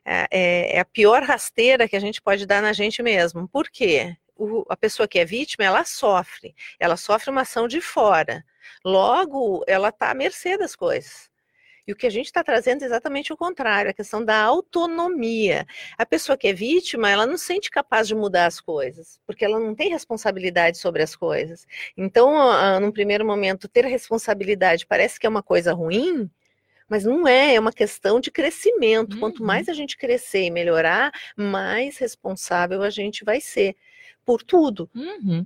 [0.06, 3.48] é, é, é, a pior rasteira que a gente pode dar na gente mesmo.
[3.48, 4.16] Por quê?
[4.36, 6.56] O, a pessoa que é vítima, ela sofre.
[6.80, 8.44] Ela sofre uma ação de fora.
[8.86, 11.29] Logo, ela está à mercê das coisas.
[11.90, 15.66] E o que a gente está trazendo é exatamente o contrário, a questão da autonomia.
[15.98, 19.44] A pessoa que é vítima, ela não se sente capaz de mudar as coisas, porque
[19.44, 21.66] ela não tem responsabilidade sobre as coisas.
[21.98, 26.30] Então, num primeiro momento, ter responsabilidade parece que é uma coisa ruim,
[26.88, 29.16] mas não é, é uma questão de crescimento.
[29.16, 29.22] Uhum.
[29.22, 33.76] Quanto mais a gente crescer e melhorar, mais responsável a gente vai ser
[34.24, 34.88] por tudo.
[34.94, 35.44] Uhum.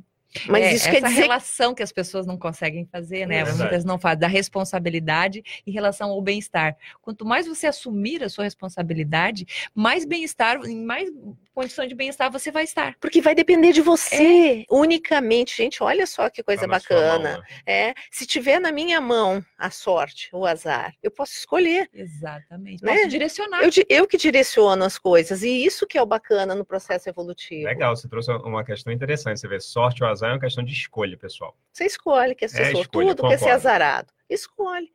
[0.47, 3.37] Mas é, isso quer dizer relação que as pessoas não conseguem fazer, né?
[3.37, 6.75] É Muitas não fazem da responsabilidade em relação ao bem-estar.
[7.01, 11.09] Quanto mais você assumir a sua responsabilidade, mais bem-estar, mais
[11.53, 12.95] condição de bem-estar você vai estar.
[12.99, 14.65] Porque vai depender de você é.
[14.69, 15.55] unicamente.
[15.55, 17.31] Gente, olha só que coisa tá bacana.
[17.33, 17.45] Mão, né?
[17.65, 21.89] É, se tiver na minha mão a sorte, o azar, eu posso escolher.
[21.93, 22.83] Exatamente.
[22.83, 22.95] Né?
[22.95, 23.61] Posso direcionar.
[23.61, 25.43] Eu, eu que direciono as coisas.
[25.43, 27.65] E isso que é o bacana no processo evolutivo.
[27.65, 29.39] Legal, você trouxe uma questão interessante.
[29.39, 31.57] Você vê, sorte ou azar é uma questão de escolha, pessoal.
[31.71, 34.11] Você escolhe, quer ser é sortudo, escolha, quer ser azarado.
[34.29, 34.91] Escolhe.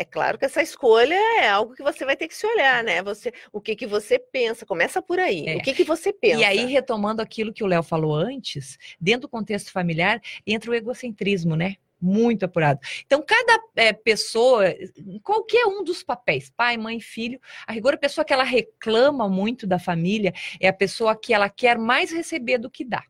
[0.00, 3.02] É claro que essa escolha é algo que você vai ter que se olhar, né?
[3.02, 4.64] Você, o que que você pensa?
[4.64, 5.46] Começa por aí.
[5.46, 5.56] É.
[5.56, 6.40] O que que você pensa?
[6.40, 10.74] E aí retomando aquilo que o Léo falou antes, dentro do contexto familiar entra o
[10.74, 11.76] egocentrismo, né?
[12.00, 12.80] Muito apurado.
[13.04, 14.74] Então, cada é, pessoa,
[15.22, 19.66] qualquer um dos papéis, pai, mãe, filho, a rigor, a pessoa que ela reclama muito
[19.66, 23.04] da família é a pessoa que ela quer mais receber do que dá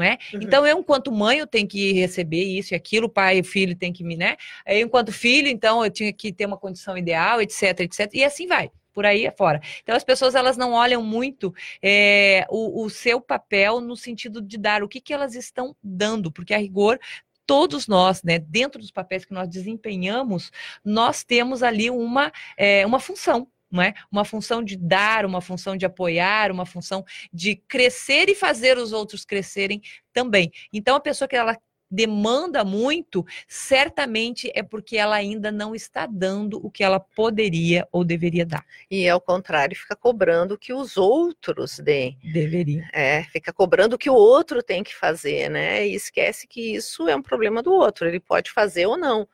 [0.00, 0.18] não é?
[0.32, 0.40] Uhum.
[0.42, 3.92] Então, eu, enquanto mãe, eu tenho que receber isso e aquilo, pai e filho tem
[3.92, 4.36] que me, né?
[4.66, 8.10] Eu, enquanto filho, então, eu tinha que ter uma condição ideal, etc, etc.
[8.14, 9.60] E assim vai por aí afora.
[9.82, 14.58] Então as pessoas elas não olham muito é, o, o, seu papel no sentido de
[14.58, 16.98] dar o que, que elas estão dando, porque a rigor
[17.46, 20.50] todos nós, né, dentro dos papéis que nós desempenhamos,
[20.84, 23.94] nós temos ali uma, é, uma função não é?
[24.10, 28.92] Uma função de dar, uma função de apoiar, uma função de crescer e fazer os
[28.92, 29.80] outros crescerem
[30.12, 30.50] também.
[30.72, 31.56] Então, a pessoa que ela
[31.90, 38.04] demanda muito, certamente é porque ela ainda não está dando o que ela poderia ou
[38.04, 38.64] deveria dar.
[38.88, 42.16] E ao contrário, fica cobrando que os outros deem.
[42.22, 42.88] Deveria.
[42.92, 45.86] É, fica cobrando o que o outro tem que fazer, né?
[45.86, 49.26] E esquece que isso é um problema do outro, ele pode fazer ou não.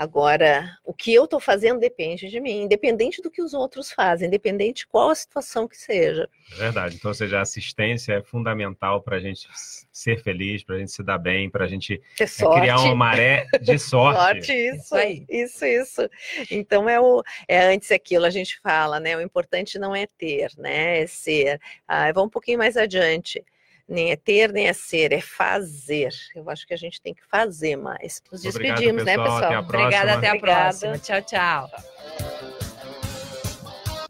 [0.00, 4.28] Agora, o que eu estou fazendo depende de mim, independente do que os outros fazem,
[4.28, 6.26] independente de qual a situação que seja.
[6.52, 6.96] É verdade.
[6.96, 9.46] Então, ou seja, a assistência é fundamental para a gente
[9.92, 13.44] ser feliz, para a gente se dar bem, para a gente é, criar uma maré
[13.60, 14.46] de sorte.
[14.46, 14.96] sorte, isso,
[15.28, 16.10] isso, isso, isso.
[16.50, 19.14] Então, é, o, é antes aquilo, a gente fala, né?
[19.18, 21.02] O importante não é ter, né?
[21.02, 21.60] É ser.
[21.86, 23.44] Ah, vou um pouquinho mais adiante
[23.90, 26.10] nem é ter, nem é ser, é fazer.
[26.34, 28.22] Eu acho que a gente tem que fazer mais.
[28.30, 29.16] Nos despedimos, Obrigado, pessoal.
[29.16, 29.52] né, pessoal?
[29.52, 30.78] Até Obrigada, até a Obrigada.
[30.78, 30.98] próxima.
[30.98, 32.39] Tchau, tchau.